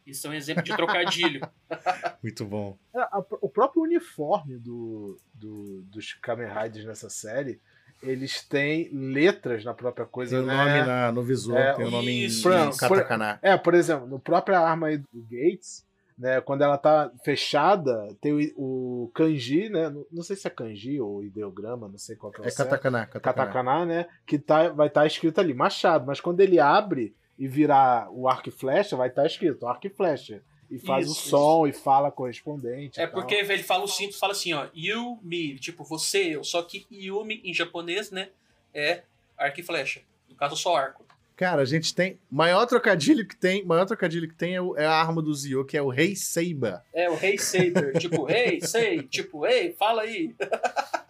[0.06, 1.40] Isso é um exemplo de trocadilho.
[2.22, 2.78] Muito bom.
[2.94, 7.60] É, a, o próprio uniforme do, do, dos Kamen Riders nessa série,
[8.02, 10.36] eles têm letras na própria coisa.
[10.36, 10.56] Tem o né?
[10.56, 13.38] nome na, no visual, é, tem o nome isso, em, em katakana.
[13.42, 15.86] É, por exemplo, no próprio arma aí do Gates,
[16.16, 19.88] né, quando ela tá fechada, tem o, o kanji, né?
[19.88, 22.50] Não, não, sei se é kanji ou ideograma, não sei qual que é o É
[22.50, 23.46] katakana, katakana.
[23.46, 24.06] Katakana, né?
[24.26, 26.06] Que tá, vai estar tá escrito ali, machado.
[26.06, 29.86] Mas quando ele abre, e virar o arco e flecha, vai estar tá escrito arco
[29.86, 30.42] e flecha.
[30.70, 31.78] E faz isso, o som isso.
[31.78, 33.00] e fala correspondente.
[33.00, 36.44] É porque ele fala o cinto fala assim, ó, you, me, tipo, você, eu.
[36.44, 38.28] Só que Yumi em japonês, né,
[38.74, 39.02] é
[39.36, 40.02] arco e flecha.
[40.28, 41.08] No caso, só arco.
[41.38, 42.18] Cara, a gente tem.
[42.28, 43.64] Maior trocadilho que tem.
[43.64, 46.16] Maior trocadilho que tem é, o, é a arma do Zio, que é o Rei
[46.16, 46.84] Seiba.
[46.92, 47.96] É, o Rei Saber.
[48.00, 50.34] tipo, ei, sei, tipo, ei, fala aí.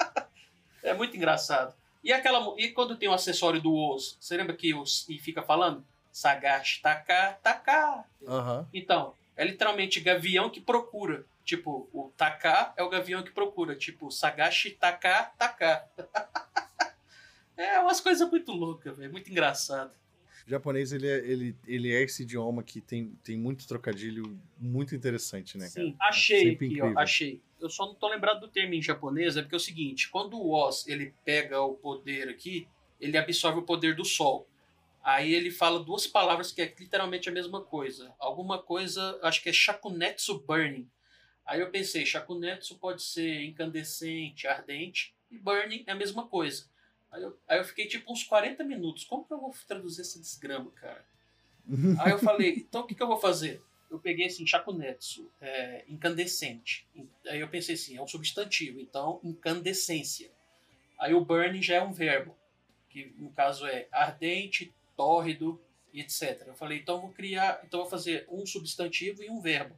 [0.84, 1.74] é muito engraçado.
[2.04, 2.54] E aquela.
[2.58, 5.82] E quando tem o acessório do osso, você lembra que os, e fica falando?
[6.12, 8.04] Sagashi Taka Taka.
[8.20, 8.66] Uhum.
[8.74, 11.24] Então, é literalmente gavião que procura.
[11.44, 13.76] Tipo, o Taka é o gavião que procura.
[13.76, 15.88] Tipo, Sagashi Taka Taka.
[17.56, 19.12] é umas coisas muito loucas, velho.
[19.12, 19.92] Muito engraçado.
[20.44, 24.94] O japonês, ele é, ele, ele é esse idioma que tem, tem muito trocadilho muito
[24.94, 26.10] interessante, né, Sim, cara?
[26.10, 27.40] achei aqui, ó, achei.
[27.60, 30.34] Eu só não tô lembrado do termo em japonês, é porque é o seguinte, quando
[30.38, 32.66] o Oz, ele pega o poder aqui,
[33.00, 34.47] ele absorve o poder do sol.
[35.08, 38.14] Aí ele fala duas palavras que é literalmente a mesma coisa.
[38.18, 40.86] Alguma coisa, acho que é Shakunetsu Burning.
[41.46, 46.66] Aí eu pensei, Shakunetsu pode ser incandescente, ardente, e Burning é a mesma coisa.
[47.10, 49.04] Aí eu, aí eu fiquei tipo uns 40 minutos.
[49.04, 51.02] Como que eu vou traduzir essa desgrama, cara?
[52.04, 53.62] aí eu falei, então o que, que eu vou fazer?
[53.90, 56.86] Eu peguei assim, Shakunetsu, é, incandescente.
[57.26, 60.30] Aí eu pensei assim, é um substantivo, então incandescência.
[60.98, 62.36] Aí o burning já é um verbo,
[62.90, 65.58] que no caso é ardente, tórrido
[65.94, 66.42] e etc.
[66.48, 69.74] Eu falei, então vou criar, então vou fazer um substantivo e um verbo.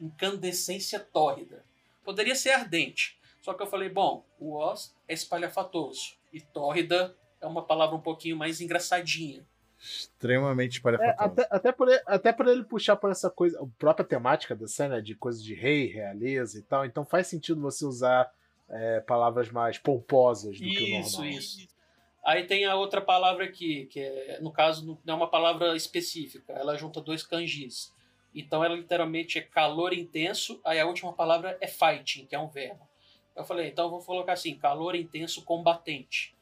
[0.00, 1.64] Incandescência tórrida.
[2.04, 3.16] Poderia ser ardente.
[3.40, 6.16] Só que eu falei, bom, o os é espalhafatoso.
[6.32, 9.46] E tórrida é uma palavra um pouquinho mais engraçadinha.
[9.80, 11.16] Extremamente espalhafatoso.
[11.18, 14.56] É, até, até, por ele, até por ele puxar por essa coisa, a própria temática
[14.56, 16.84] da cena, de coisas de rei, realeza e tal.
[16.84, 18.30] Então faz sentido você usar
[18.68, 21.26] é, palavras mais pomposas do isso, que o normal.
[21.26, 21.73] Isso, isso.
[22.24, 26.54] Aí tem a outra palavra aqui, que é, no caso não é uma palavra específica,
[26.54, 27.92] ela junta dois kanjis.
[28.34, 32.48] Então ela literalmente é calor intenso, aí a última palavra é fighting, que é um
[32.48, 32.88] verbo.
[33.36, 36.34] Eu falei, então eu vou colocar assim, calor intenso combatente.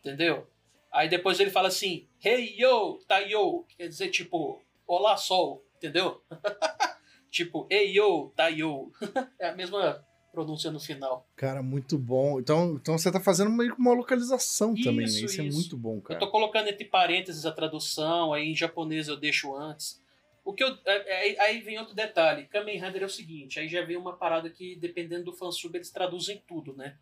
[0.00, 0.48] Entendeu?
[0.92, 6.22] Aí depois ele fala assim, hey yo, tá yo, quer dizer tipo, olá sol, entendeu?
[7.30, 8.90] tipo, hey yo, tá yo.
[9.38, 10.04] é a mesma
[10.36, 11.26] pronúncia no final.
[11.34, 12.38] Cara, muito bom.
[12.38, 15.12] Então, então você tá fazendo meio que uma localização isso, também, né?
[15.12, 16.20] Isso, isso, é muito bom, cara.
[16.20, 19.98] Eu tô colocando entre parênteses a tradução, aí em japonês eu deixo antes.
[20.44, 22.46] O que eu, é, é, aí vem outro detalhe.
[22.48, 25.90] Kamen Rider é o seguinte, aí já vem uma parada que, dependendo do fansub, eles
[25.90, 26.98] traduzem tudo, né?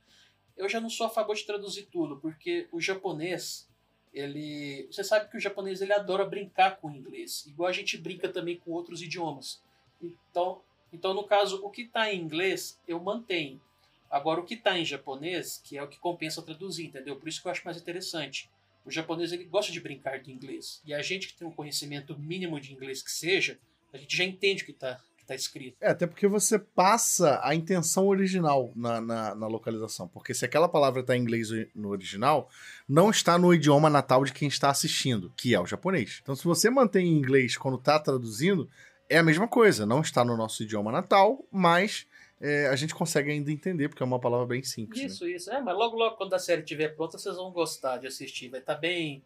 [0.57, 3.68] Eu já não sou a favor de traduzir tudo, porque o japonês,
[4.12, 4.87] ele...
[4.89, 7.45] Você sabe que o japonês, ele adora brincar com o inglês.
[7.49, 9.61] Igual a gente brinca também com outros idiomas.
[10.01, 10.62] Então,
[10.95, 13.61] então, no caso, o que está em inglês, eu mantenho.
[14.09, 17.17] Agora, o que está em japonês, que é o que compensa traduzir, entendeu?
[17.17, 18.49] Por isso que eu acho mais interessante.
[18.85, 20.81] O japonês ele gosta de brincar de inglês.
[20.85, 23.59] E a gente que tem um conhecimento mínimo de inglês que seja,
[23.93, 25.77] a gente já entende o que está que tá escrito.
[25.81, 30.07] É, até porque você passa a intenção original na, na, na localização.
[30.07, 32.51] Porque se aquela palavra está em inglês no original,
[32.89, 36.21] não está no idioma natal de quem está assistindo, que é o japonês.
[36.23, 38.69] Então, se você mantém em inglês quando está traduzindo,
[39.09, 42.07] é a mesma coisa, não está no nosso idioma natal, mas
[42.41, 45.01] é, a gente consegue ainda entender, porque é uma palavra bem simples.
[45.01, 45.07] Né?
[45.07, 45.31] Isso, né?
[45.31, 45.51] isso.
[45.51, 48.49] É, mas logo, logo, quando a série estiver pronta, vocês vão gostar de assistir.
[48.49, 49.23] Vai estar tá bem.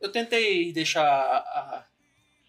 [0.00, 1.86] Eu tentei deixar a,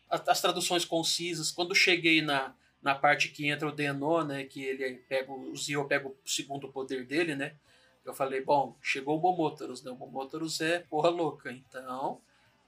[0.09, 1.51] a, as traduções concisas.
[1.51, 4.43] Quando cheguei na, na parte que entra o Denô, né?
[4.43, 7.55] Que ele pega o Zio pega o segundo poder dele, né?
[8.05, 9.91] Eu falei, bom, chegou o Momotaros, né?
[9.91, 12.21] O Momotaros é porra louca, então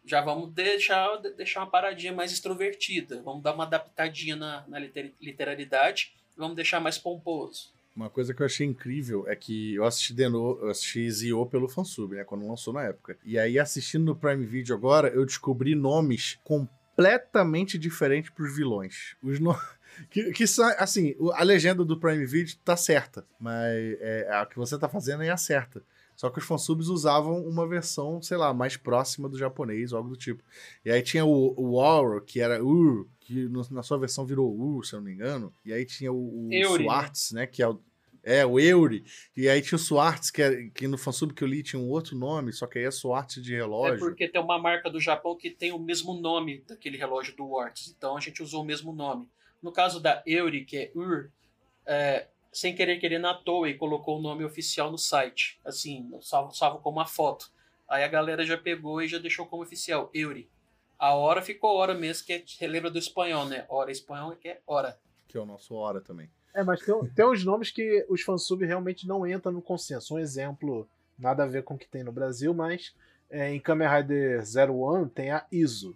[0.06, 3.22] já vamos deixar, deixar uma paradinha mais extrovertida.
[3.22, 7.72] Vamos dar uma adaptadinha na, na literalidade e vamos deixar mais pomposo.
[7.96, 11.68] Uma coisa que eu achei incrível é que eu assisti Deno, eu assisti Zio pelo
[11.68, 12.24] fansub, né?
[12.24, 13.18] Quando lançou na época.
[13.26, 19.16] E aí, assistindo no Prime Video agora, eu descobri nomes completamente diferentes pros vilões.
[19.22, 19.62] Os nomes.
[20.12, 24.56] Que, que são, assim, a legenda do Prime Video tá certa, mas é, a que
[24.56, 25.84] você tá fazendo é a certa.
[26.20, 30.18] Só que os fansubs usavam uma versão, sei lá, mais próxima do japonês, algo do
[30.18, 30.44] tipo.
[30.84, 34.86] E aí tinha o, o que era Ur, que no, na sua versão virou Ur,
[34.86, 35.54] se eu não me engano.
[35.64, 37.48] E aí tinha o, o Swartz, né?
[37.48, 37.82] Que é o.
[38.22, 39.06] É, o Eury.
[39.34, 41.90] E aí tinha o Swartz, que, é, que no fansub que eu li tinha um
[41.90, 43.96] outro nome, só que aí é Swartz de relógio.
[43.96, 47.48] É porque tem uma marca do Japão que tem o mesmo nome daquele relógio do
[47.48, 47.96] Wartz.
[47.98, 49.26] Então a gente usou o mesmo nome.
[49.64, 51.32] No caso da Eury, que é Ur,
[51.86, 55.60] é, sem querer querer na toa e colocou o nome oficial no site.
[55.64, 57.52] Assim, salvo, salvo como uma foto.
[57.88, 60.50] Aí a galera já pegou e já deixou como oficial, Eury.
[60.98, 63.66] A hora ficou hora mesmo, que é, relembra do espanhol, né?
[63.70, 65.00] Hora espanhol é que é hora.
[65.28, 66.30] Que é o nosso hora também.
[66.54, 70.16] É, mas tem, tem uns nomes que os fansub realmente não entram no consenso.
[70.16, 70.88] Um exemplo,
[71.18, 72.94] nada a ver com o que tem no Brasil, mas
[73.30, 75.96] é, em Kamen Rider Zero One tem a ISO.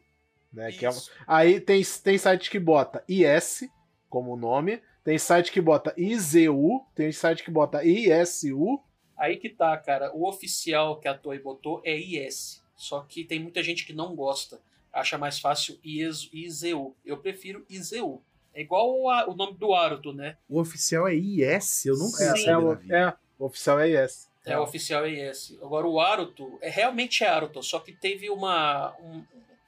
[0.51, 0.89] Né, que é,
[1.25, 3.67] aí tem, tem site que bota IS
[4.07, 8.81] como nome, tem site que bota IZU, tem site que bota ISU.
[9.17, 10.11] Aí que tá, cara.
[10.15, 12.63] O oficial que a Toei botou é IS.
[12.75, 14.59] Só que tem muita gente que não gosta.
[14.91, 16.95] Acha mais fácil IZU.
[17.05, 18.21] Eu prefiro IZU.
[18.53, 20.37] É igual o, o nome do Aruto, né?
[20.47, 21.85] O oficial é IS?
[21.85, 24.29] Eu nunca é, é, o, é, o oficial é IS.
[24.45, 25.57] É, o oficial é IS.
[25.61, 28.95] Agora o Aruto, é realmente é Aruto, só que teve uma.
[29.01, 29.23] Um,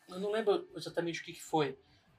[0.09, 1.75] eu não lembro exatamente o que, que foi,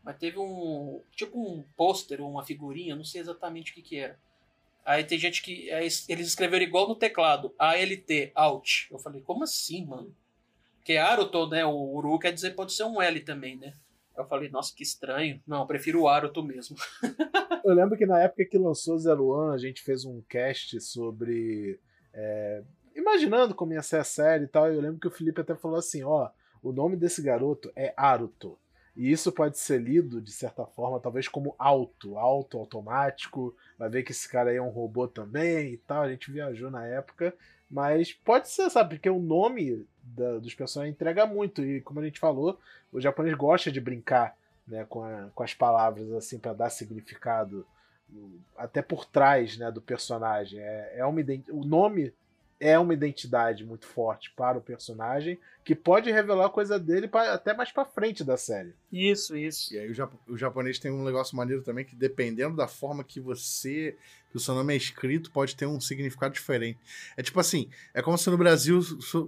[0.07, 1.03] mas teve um.
[1.11, 4.17] Tipo um pôster, uma figurinha, não sei exatamente o que, que era.
[4.85, 5.69] Aí tem gente que.
[5.69, 8.89] eles escreveram igual no teclado, ALT, Alt.
[8.89, 10.15] Eu falei, como assim, mano?
[10.77, 11.67] Porque Aruto, né?
[11.67, 13.75] O Uru quer dizer pode ser um L também, né?
[14.17, 15.43] Eu falei, nossa, que estranho.
[15.45, 16.77] Não, eu prefiro o Aruto mesmo.
[17.65, 21.81] eu lembro que na época que lançou Zero One, a gente fez um cast sobre.
[22.15, 22.63] É,
[22.95, 24.71] imaginando como ia ser a série e tal.
[24.71, 26.31] E eu lembro que o Felipe até falou assim: ó,
[26.63, 28.57] o nome desse garoto é Aruto.
[28.97, 33.55] E isso pode ser lido, de certa forma, talvez como auto, auto automático.
[33.79, 36.03] Vai ver que esse cara aí é um robô também e tal.
[36.03, 37.35] A gente viajou na época.
[37.71, 38.97] Mas pode ser, sabe?
[38.97, 41.63] Porque o nome da, dos personagens entrega muito.
[41.63, 42.59] E como a gente falou,
[42.91, 44.35] o japonês gosta de brincar
[44.67, 47.67] né, com, a, com as palavras assim para dar significado
[48.57, 50.59] até por trás né, do personagem.
[50.61, 51.21] É, é uma,
[51.51, 52.15] o nome
[52.59, 57.53] é uma identidade muito forte para o personagem que pode revelar coisa dele pra, até
[57.53, 58.73] mais para frente da série.
[58.91, 59.75] Isso, isso.
[59.75, 63.21] E aí o, o, japonês tem um negócio maneiro também que dependendo da forma que
[63.21, 63.97] você
[64.31, 66.79] que o seu nome é escrito pode ter um significado diferente.
[67.17, 68.81] É tipo assim, é como se no Brasil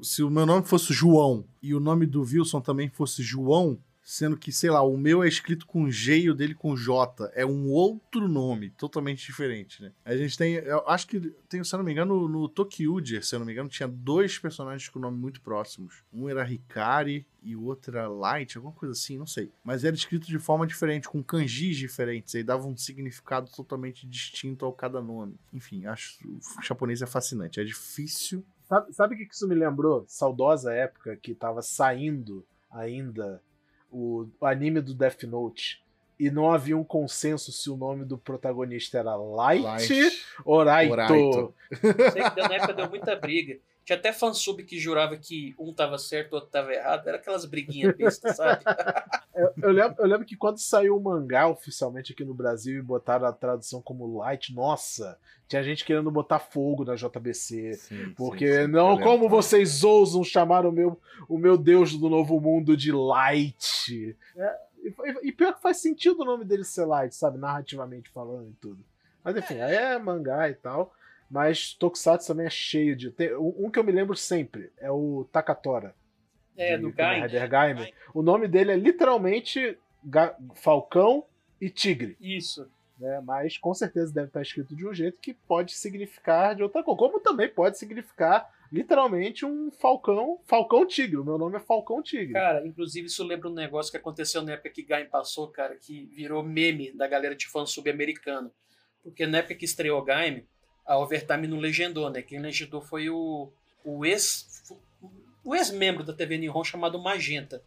[0.02, 3.78] se o meu nome fosse João e o nome do Wilson também fosse João,
[4.08, 7.30] sendo que, sei lá, o meu é escrito com G e o dele com J.
[7.34, 9.92] É um outro nome, totalmente diferente, né?
[10.02, 13.22] A gente tem, eu acho que, tem, se eu não me engano, no, no Tokyuger,
[13.22, 16.02] se eu não me engano, tinha dois personagens com nome muito próximos.
[16.10, 19.52] Um era Hikari e o outro era Light, alguma coisa assim, não sei.
[19.62, 24.64] Mas era escrito de forma diferente, com kanjis diferentes, aí dava um significado totalmente distinto
[24.64, 25.38] ao cada nome.
[25.52, 28.42] Enfim, acho o japonês é fascinante, é difícil.
[28.90, 30.06] Sabe o que isso me lembrou?
[30.08, 33.42] Saudosa época que tava saindo ainda
[33.90, 35.82] o, anime do Death Note
[36.18, 40.26] e não havia um consenso se o nome do protagonista era Light, Light.
[40.44, 40.94] ou Raito.
[40.94, 41.54] Raito.
[42.12, 43.58] Sei que na época deu muita briga.
[43.88, 47.08] Tinha até fansub que jurava que um tava certo, o outro tava errado.
[47.08, 48.62] Era aquelas briguinhas bestas, sabe?
[49.34, 52.82] eu, eu, lembro, eu lembro que quando saiu o mangá oficialmente aqui no Brasil e
[52.82, 55.18] botaram a tradução como Light, nossa,
[55.48, 57.72] tinha gente querendo botar fogo na JBC.
[57.76, 62.10] Sim, porque sim, sim, não, como vocês ousam chamar o meu, o meu Deus do
[62.10, 64.14] Novo Mundo de Light?
[64.36, 67.38] É, e, e, pior que faz sentido o nome dele ser Light, sabe?
[67.38, 68.84] Narrativamente falando e tudo.
[69.24, 69.62] Mas enfim, é.
[69.62, 70.92] aí é mangá e tal.
[71.30, 73.10] Mas Tokusatsu também é cheio de.
[73.10, 75.94] Tem, um que eu me lembro sempre é o Takatora.
[76.56, 77.22] É, do Gaim.
[78.12, 81.24] O nome dele é literalmente Ga Falcão
[81.60, 82.16] e Tigre.
[82.20, 82.68] Isso.
[82.98, 83.20] Né?
[83.20, 86.98] Mas com certeza deve estar escrito de um jeito que pode significar de outra coisa.
[86.98, 91.16] Como também pode significar literalmente um falcão, falcão tigre.
[91.16, 92.34] O meu nome é Falcão Tigre.
[92.34, 96.06] Cara, inclusive isso lembra um negócio que aconteceu na época que Gaim passou, cara, que
[96.06, 98.52] virou meme da galera de fã sub-americano.
[99.02, 100.44] Porque na época que estreou Gaim,
[100.88, 102.22] a Overtime não legendou, né?
[102.22, 103.50] Quem legendou foi o,
[103.84, 104.74] o ex
[105.44, 107.62] o ex-membro da TV Nihon chamado Magenta.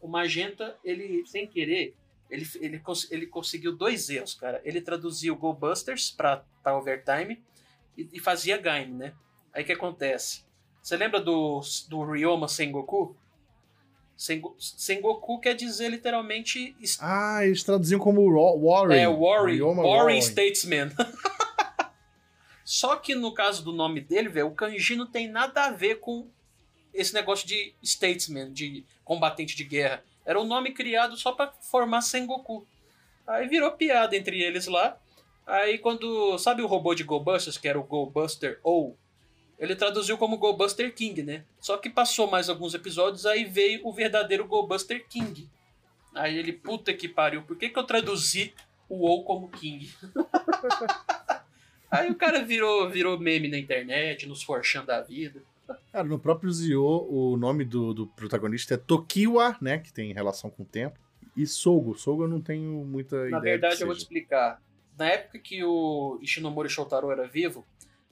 [0.00, 1.94] O Magenta, ele, sem querer,
[2.30, 4.60] ele, ele, ele conseguiu dois erros, cara.
[4.64, 7.42] Ele traduziu Go Busters para Overtime
[7.96, 9.12] e, e, fazia Gaime, né?
[9.52, 10.42] Aí o que acontece?
[10.82, 13.16] Você lembra do, do Ryoma Sengoku?
[14.16, 16.74] Sengo, Sengoku quer dizer literalmente.
[17.00, 18.96] Ah, eles traduziam como Warring.
[18.96, 19.60] É, Warring.
[19.60, 20.92] Warring Statesman.
[22.68, 26.00] Só que no caso do nome dele, velho, o kanji não tem nada a ver
[26.00, 26.28] com
[26.92, 30.04] esse negócio de statesman, de combatente de guerra.
[30.22, 32.66] Era um nome criado só para formar Sengoku.
[33.26, 34.98] Aí virou piada entre eles lá.
[35.46, 36.36] Aí quando.
[36.36, 38.98] Sabe o robô de Go Busters, que era o Go Buster ou
[39.58, 41.44] ele traduziu como Go Buster King, né?
[41.58, 45.48] Só que passou mais alguns episódios, aí veio o verdadeiro Go Buster King.
[46.14, 48.52] Aí ele, puta que pariu, por que, que eu traduzi
[48.90, 49.90] o ou como King?
[51.90, 55.42] Aí o cara virou, virou meme na internet, nos forchando da vida.
[55.92, 59.78] Cara, no próprio Zio, o nome do, do protagonista é Tokiwa, né?
[59.78, 60.98] Que tem relação com o tempo.
[61.36, 61.94] E Sogo.
[61.94, 63.32] Sogo eu não tenho muita Na ideia.
[63.32, 64.60] Na verdade, eu vou te explicar.
[64.98, 67.64] Na época que o Ishinomori Shotaro era vivo,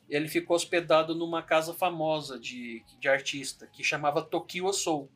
[0.09, 5.09] ele ficou hospedado numa casa famosa de, de artista, que chamava Tokyo Soul.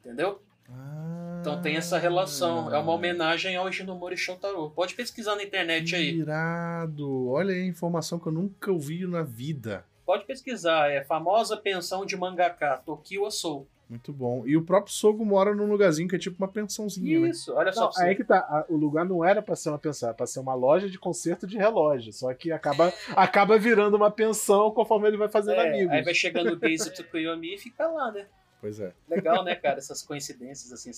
[0.00, 0.42] Entendeu?
[0.68, 1.15] Ah,
[1.46, 2.74] então tem essa relação.
[2.74, 4.70] É uma homenagem ao Ishinomori Shotaro.
[4.70, 6.16] Pode pesquisar na internet aí.
[6.16, 7.28] Irado.
[7.28, 9.84] Olha aí a informação que eu nunca ouvi na vida.
[10.04, 10.90] Pode pesquisar.
[10.90, 13.68] É famosa pensão de mangaka, Tokyo Soul.
[13.88, 14.42] Muito bom.
[14.44, 17.28] E o próprio Sogo mora num lugarzinho que é tipo uma pensãozinha, né?
[17.28, 17.58] Isso, né?
[17.58, 17.92] olha só.
[17.96, 18.66] Não, aí que tá.
[18.68, 21.46] O lugar não era pra ser uma pensão, era pra ser uma loja de conserto
[21.46, 22.12] de relógio.
[22.12, 25.92] Só que acaba, acaba virando uma pensão conforme ele vai fazendo é, amigos.
[25.92, 28.26] Aí vai chegando o Daisy Tsukuyomi e fica lá, né?
[28.60, 28.92] Pois é.
[29.08, 29.78] Legal, né, cara?
[29.78, 30.90] Essas coincidências, assim,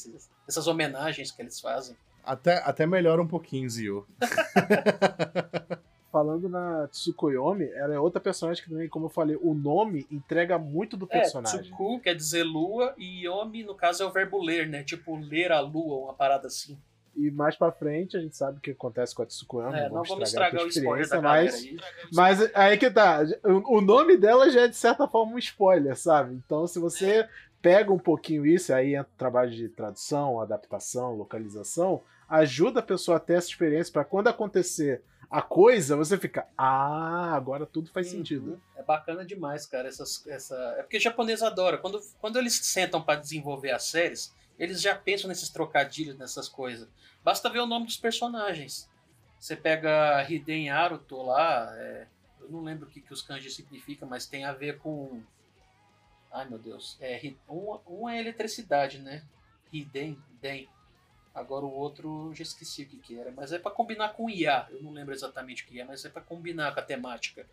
[0.46, 1.96] essas homenagens que eles fazem.
[2.24, 4.06] Até, até melhora um pouquinho, Zio.
[6.10, 10.58] falando na Tsukuyomi, ela é outra personagem que também, como eu falei, o nome entrega
[10.58, 11.60] muito do é, personagem.
[11.60, 14.82] É, Tsuku quer dizer lua e Yomi, no caso, é o verbo ler, né?
[14.82, 16.78] Tipo, ler a lua, uma parada assim.
[17.14, 19.76] E mais pra frente a gente sabe o que acontece com a Tsukuyomi.
[19.76, 21.76] É, não vamos estragar, o spoiler da mas, aí.
[22.12, 23.20] mas aí que tá.
[23.44, 26.34] O nome dela já é de certa forma um spoiler, sabe?
[26.34, 27.28] Então se você
[27.60, 33.16] pega um pouquinho isso, aí entra o trabalho de tradução, adaptação, localização, ajuda a pessoa
[33.16, 38.06] a ter essa experiência para quando acontecer a coisa, você fica, ah, agora tudo faz
[38.06, 38.18] uhum.
[38.18, 38.62] sentido.
[38.76, 39.86] É bacana demais, cara.
[39.86, 40.54] Essas, essa...
[40.78, 41.76] É porque japonês adora.
[41.76, 46.88] Quando, quando eles sentam para desenvolver as séries, eles já pensam nesses trocadilhos, nessas coisas.
[47.22, 48.88] Basta ver o nome dos personagens.
[49.38, 52.06] Você pega Hiden Aruto lá, é...
[52.40, 55.22] eu não lembro o que, que os kanji significam, mas tem a ver com.
[56.30, 56.96] Ai meu Deus.
[57.00, 59.24] É, um, um é eletricidade, né?
[59.72, 60.68] Hiden, Hiden.
[61.34, 64.66] Agora o outro, já esqueci o que, que era, mas é para combinar com IA.
[64.70, 67.46] Eu não lembro exatamente o que é, mas é para combinar com a temática.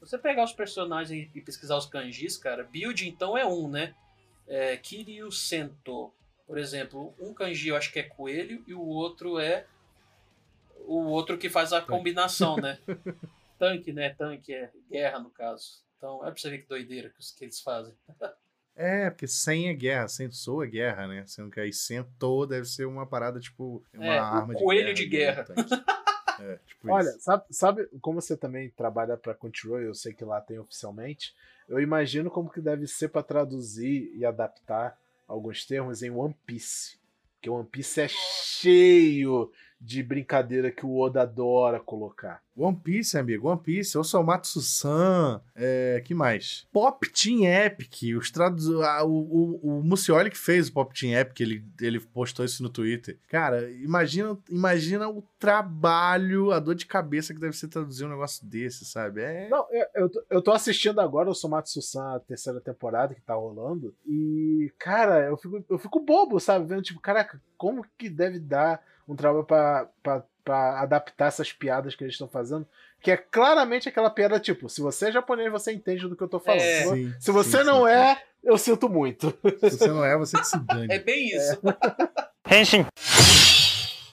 [0.00, 3.94] Você pegar os personagens e pesquisar os kanjis, cara, build então é um, né?
[4.46, 6.12] É, Kiryu Sento,
[6.46, 9.66] por exemplo, um kanji eu acho que é coelho e o outro é
[10.86, 12.78] o outro que faz a combinação, né?
[13.58, 14.14] Tanque, né?
[14.14, 15.84] Tanque é guerra no caso.
[15.98, 17.94] Então é pra você ver que doideira que, que eles fazem.
[18.80, 21.24] É, porque sem é guerra, sem sou é guerra, né?
[21.26, 25.04] Sendo que aí sentou deve ser uma parada tipo uma é, arma de coelho de
[25.04, 25.42] guerra.
[25.42, 25.84] De guerra.
[26.38, 30.40] é, tipo Olha, sabe, sabe como você também trabalha para Control, eu sei que lá
[30.40, 31.34] tem oficialmente.
[31.68, 34.96] Eu imagino como que deve ser para traduzir e adaptar
[35.26, 36.96] alguns termos em One Piece.
[37.34, 42.42] Porque One Piece é cheio de brincadeira que o Oda adora colocar.
[42.58, 46.66] One Piece, amigo, One Piece, Osamatsu-san, é, que mais?
[46.72, 51.16] Pop Team Epic, os tradu ah, o, o, o Mucioli que fez o Pop Team
[51.18, 53.18] Epic, ele, ele postou isso no Twitter.
[53.28, 58.44] Cara, imagina, imagina o trabalho, a dor de cabeça que deve ser traduzir um negócio
[58.44, 59.22] desse, sabe?
[59.22, 59.48] É...
[59.48, 63.34] Não, eu, eu, tô, eu tô assistindo agora o Somatsu-san, a terceira temporada que tá
[63.34, 66.66] rolando, e, cara, eu fico, eu fico bobo, sabe?
[66.66, 72.14] Vendo, tipo, caraca, como que deve dar um trabalho para adaptar essas piadas que eles
[72.14, 72.66] estão fazendo.
[73.00, 76.28] Que é claramente aquela piada, tipo, se você é japonês, você entende do que eu
[76.28, 76.60] tô falando.
[76.60, 79.32] É, sim, se você sim, não sim, é, eu sinto muito.
[79.60, 80.92] Se você não é, você que se dane.
[80.92, 81.60] É bem isso.
[82.50, 82.86] Henshin.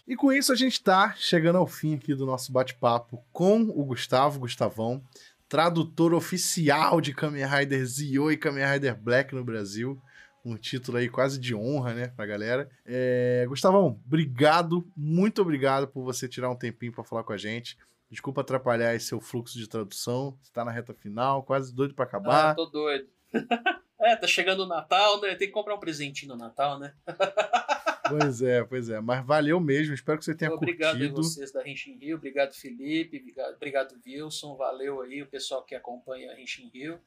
[0.08, 3.84] E com isso a gente tá chegando ao fim aqui do nosso bate-papo com o
[3.84, 5.02] Gustavo, Gustavão,
[5.50, 10.00] tradutor oficial de Kamen Rider Zio e Kamen Rider Black no Brasil
[10.46, 12.70] um título aí quase de honra, né, pra galera.
[12.86, 17.76] É, Gustavão, obrigado, muito obrigado por você tirar um tempinho para falar com a gente.
[18.10, 20.38] Desculpa atrapalhar esse seu fluxo de tradução.
[20.40, 22.52] Você tá na reta final, quase doido para acabar.
[22.52, 23.10] Ah, tô doido.
[24.00, 25.34] é, tá chegando o Natal, né?
[25.34, 26.94] Tem que comprar um presentinho no Natal, né?
[28.08, 29.02] pois é, pois é.
[29.02, 31.14] Mas valeu mesmo, espero que você tenha obrigado curtido.
[31.14, 35.74] Obrigado vocês da Renshin Rio, obrigado Felipe, obrigado, obrigado Wilson, valeu aí o pessoal que
[35.74, 37.02] acompanha a Renshin Rio.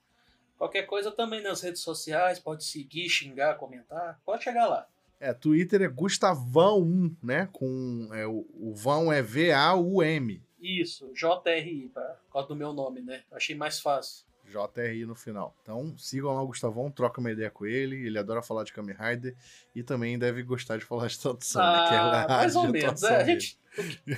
[0.58, 4.86] Qualquer coisa também nas redes sociais, pode seguir, xingar, comentar, pode chegar lá.
[5.20, 7.48] É, Twitter é Gustavão1, né?
[7.52, 10.42] Com, é, o, o vão é V-A-U-M.
[10.60, 13.22] Isso, J-R-I, por causa do meu nome, né?
[13.30, 14.26] Achei mais fácil.
[14.48, 15.54] JRI no final.
[15.62, 18.06] Então sigam lá o Gustavão, troca uma ideia com ele.
[18.06, 19.36] Ele adora falar de Kamen Rider
[19.74, 21.88] e também deve gostar de falar de tradução, ah, né?
[21.88, 23.02] Que é ah, mais ou menos.
[23.02, 23.58] É, a gente...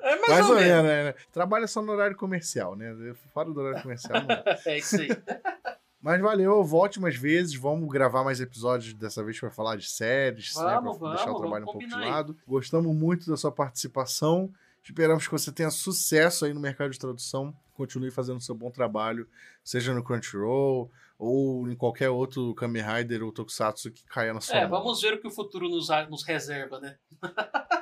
[0.00, 1.14] é mais, mais ou, ou menos, né?
[1.32, 2.94] Trabalha só no horário comercial, né?
[3.34, 4.22] Fora do horário comercial.
[4.64, 5.08] é isso aí.
[6.00, 10.54] Mas valeu, volte mais vezes, vamos gravar mais episódios dessa vez para falar de séries,
[10.54, 12.36] vamos, né, pra vamos, deixar o trabalho um pouco de lado.
[12.38, 12.44] Aí.
[12.48, 14.50] Gostamos muito da sua participação.
[14.82, 17.54] Esperamos que você tenha sucesso aí no mercado de tradução.
[17.74, 19.28] Continue fazendo seu bom trabalho,
[19.62, 24.56] seja no Crunchyroll ou em qualquer outro Kamen Rider ou Tokusatsu que caia na sua
[24.56, 24.80] É, mão.
[24.80, 26.96] vamos ver o que o futuro nos, nos reserva, né?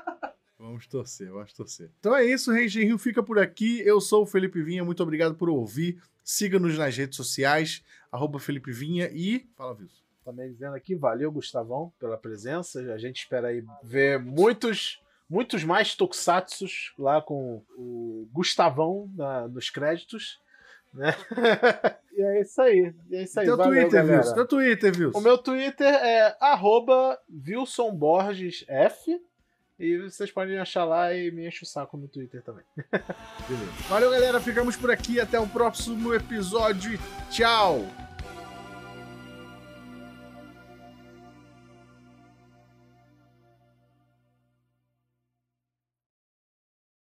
[0.58, 1.88] Vamos torcer, vamos torcer.
[2.00, 3.80] Então é isso, Ranger Rio fica por aqui.
[3.86, 6.00] Eu sou o Felipe Vinha, muito obrigado por ouvir.
[6.24, 9.48] Siga-nos nas redes sociais, arroba Felipe Vinha e.
[9.56, 10.02] Fala, Wilson.
[10.24, 12.80] Também dizendo aqui, valeu, Gustavão, pela presença.
[12.92, 19.70] A gente espera aí ver muitos muitos mais tokusatsus lá com o Gustavão na, nos
[19.70, 20.40] créditos.
[20.92, 21.14] Né?
[22.12, 22.94] e é isso aí.
[23.10, 23.46] E é isso aí.
[23.46, 24.34] Teu Valeu, Twitter, Wilson.
[24.34, 25.18] Teu Twitter, Wilson.
[25.18, 29.20] O meu Twitter é arroba Wilson Borges F.
[29.78, 32.64] E vocês podem achar lá e me enche o saco no Twitter também.
[33.48, 33.72] Beleza.
[33.88, 34.40] Valeu, galera.
[34.40, 35.20] Ficamos por aqui.
[35.20, 36.98] Até o próximo episódio.
[37.30, 38.07] Tchau!